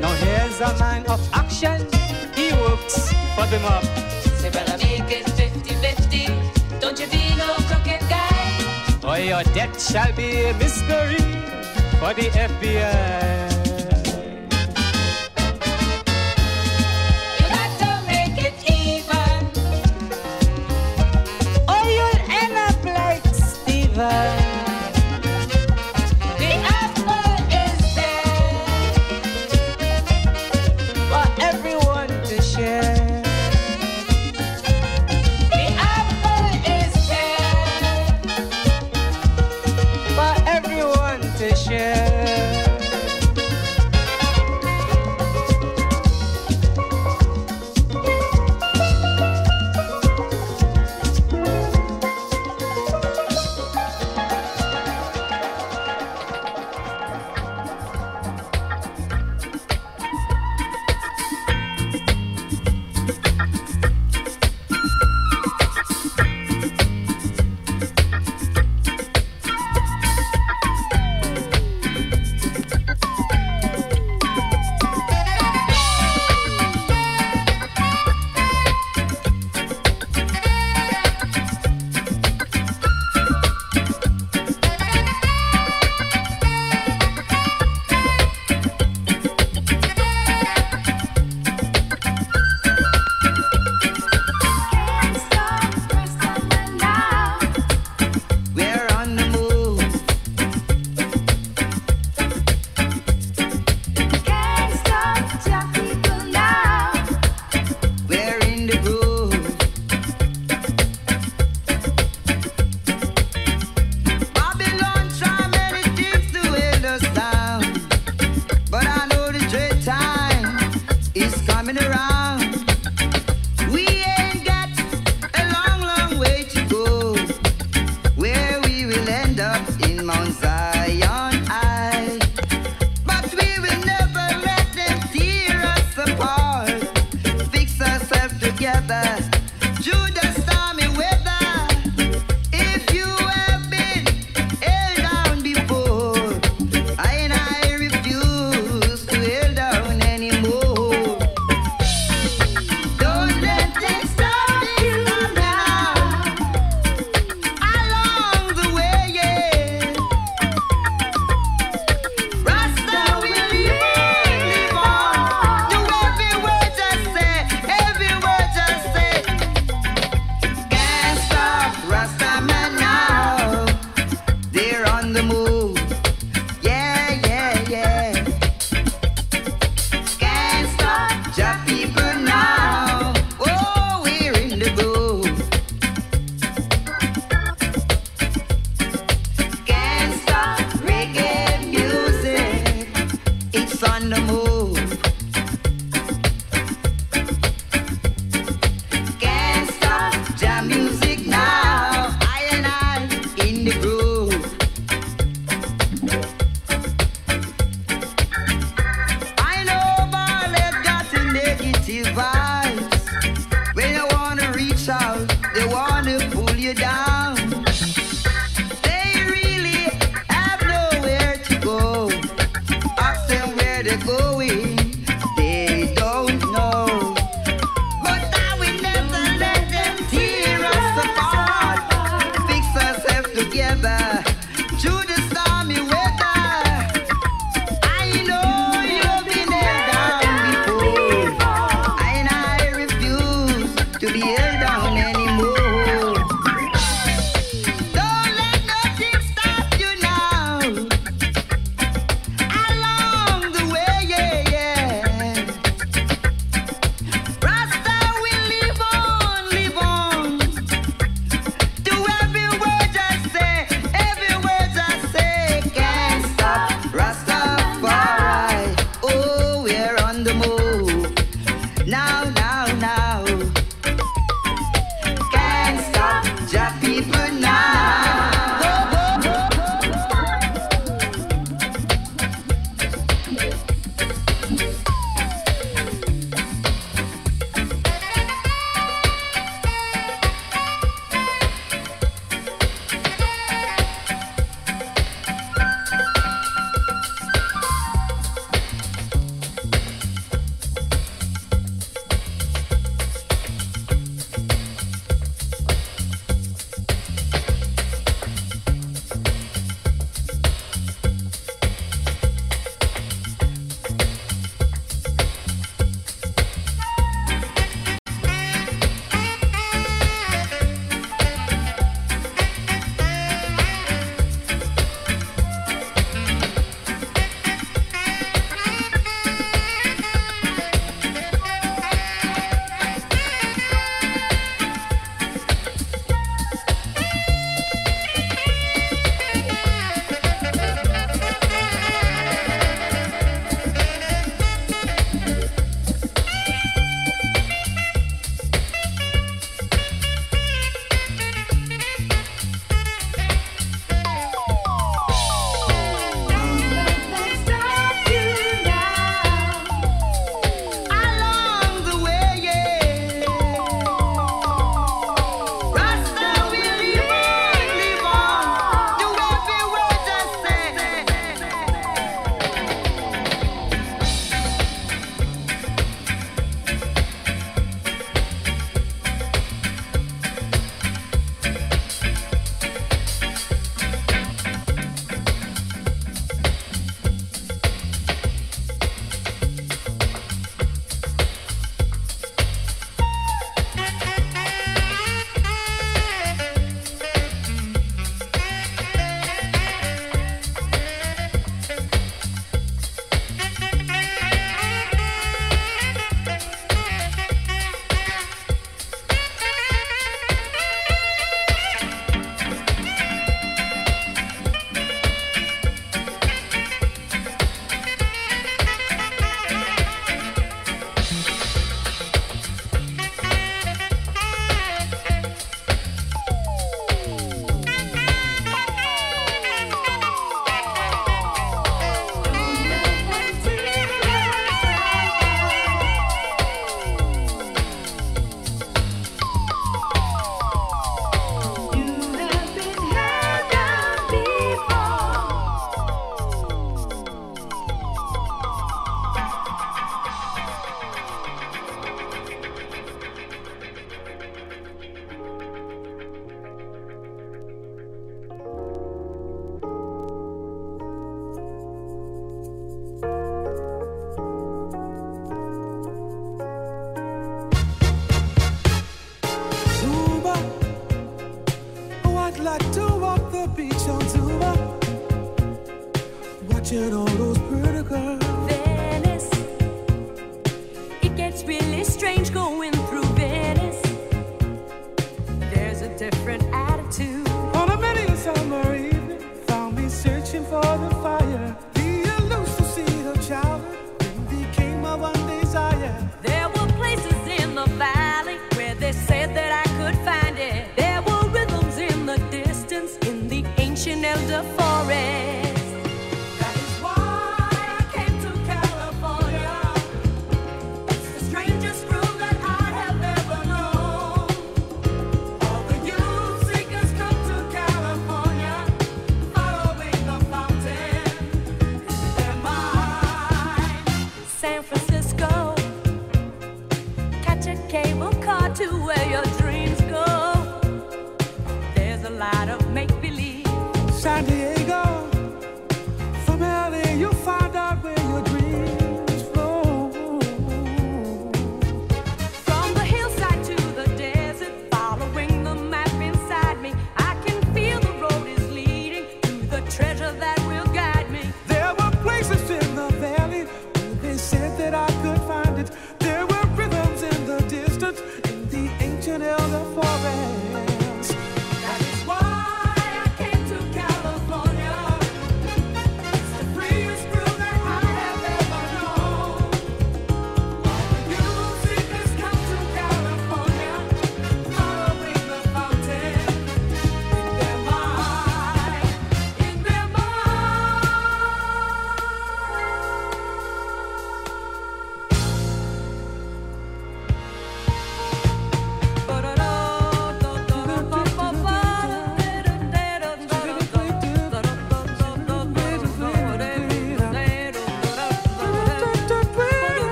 [0.00, 1.84] Now here's a man of action,
[2.36, 3.82] he works for the mob.
[4.38, 9.02] Say, well, I make it 50-50, don't you be no crooked guy.
[9.02, 11.18] Or your debt shall be a mystery
[11.98, 13.45] for the FBI.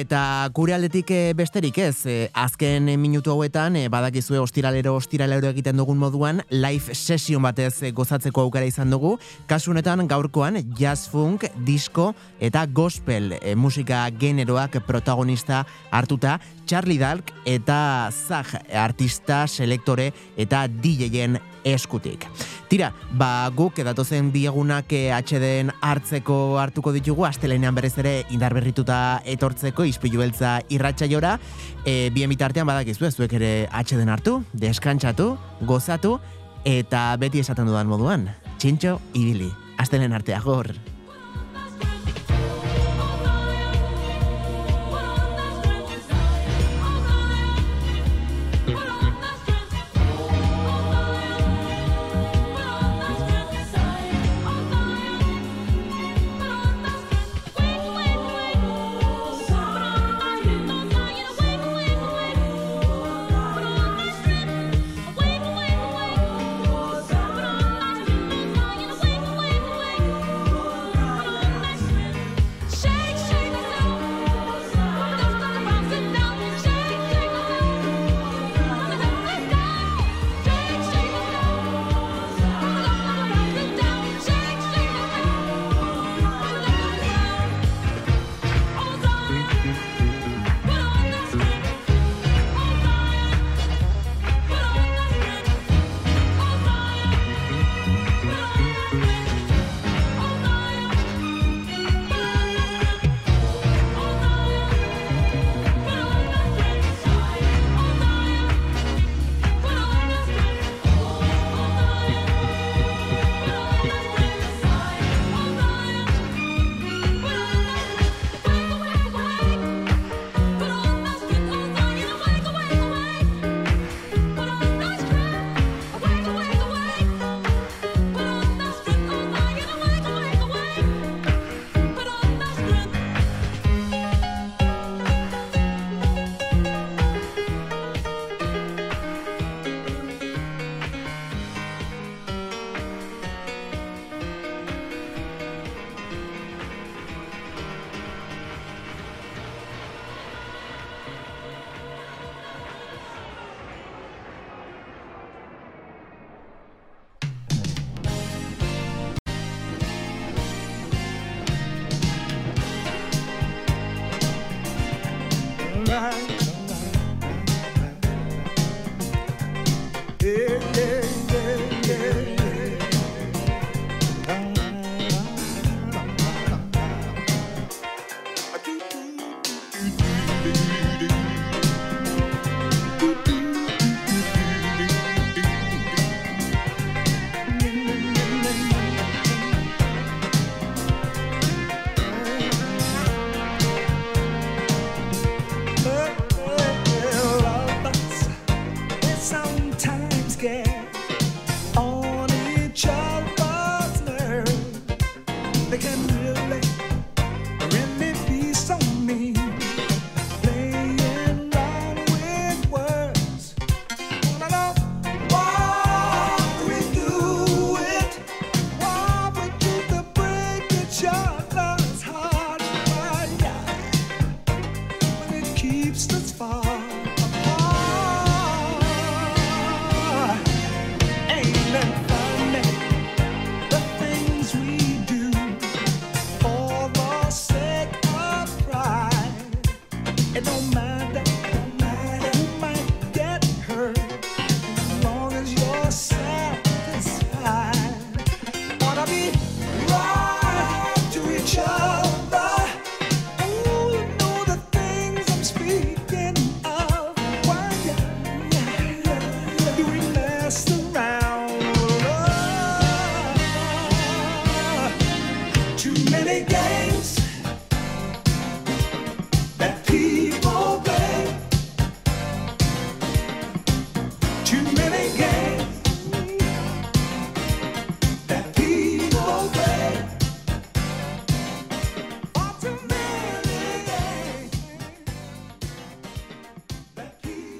[0.00, 5.76] Eta gure aldetik eh, besterik ez, eh, azken eh, minutu hauetan badakizue ostiralero ostiralero egiten
[5.76, 9.16] dugun moduan live session batez gozatzeko aukera izan dugu.
[9.48, 18.10] Kasu honetan gaurkoan jazz funk, disco eta gospel musika generoak protagonista hartuta Charlie Dalk eta
[18.12, 22.26] Zag artista, selektore eta DJen eskutik.
[22.70, 29.20] Tira, ba guk datozen bi egunak eh, atxeden hartzeko hartuko ditugu, astelenean berez ere indarberrituta
[29.36, 31.36] etortzeko ispilu beltza irratsaiora,
[31.84, 35.34] e, bien bitartean badakizu ez zuek ere atxeden hartu, deskantsatu,
[35.66, 36.16] gozatu,
[36.66, 38.28] eta beti esaten dudan moduan,
[38.58, 40.72] txintxo ibili, astelen artea gor.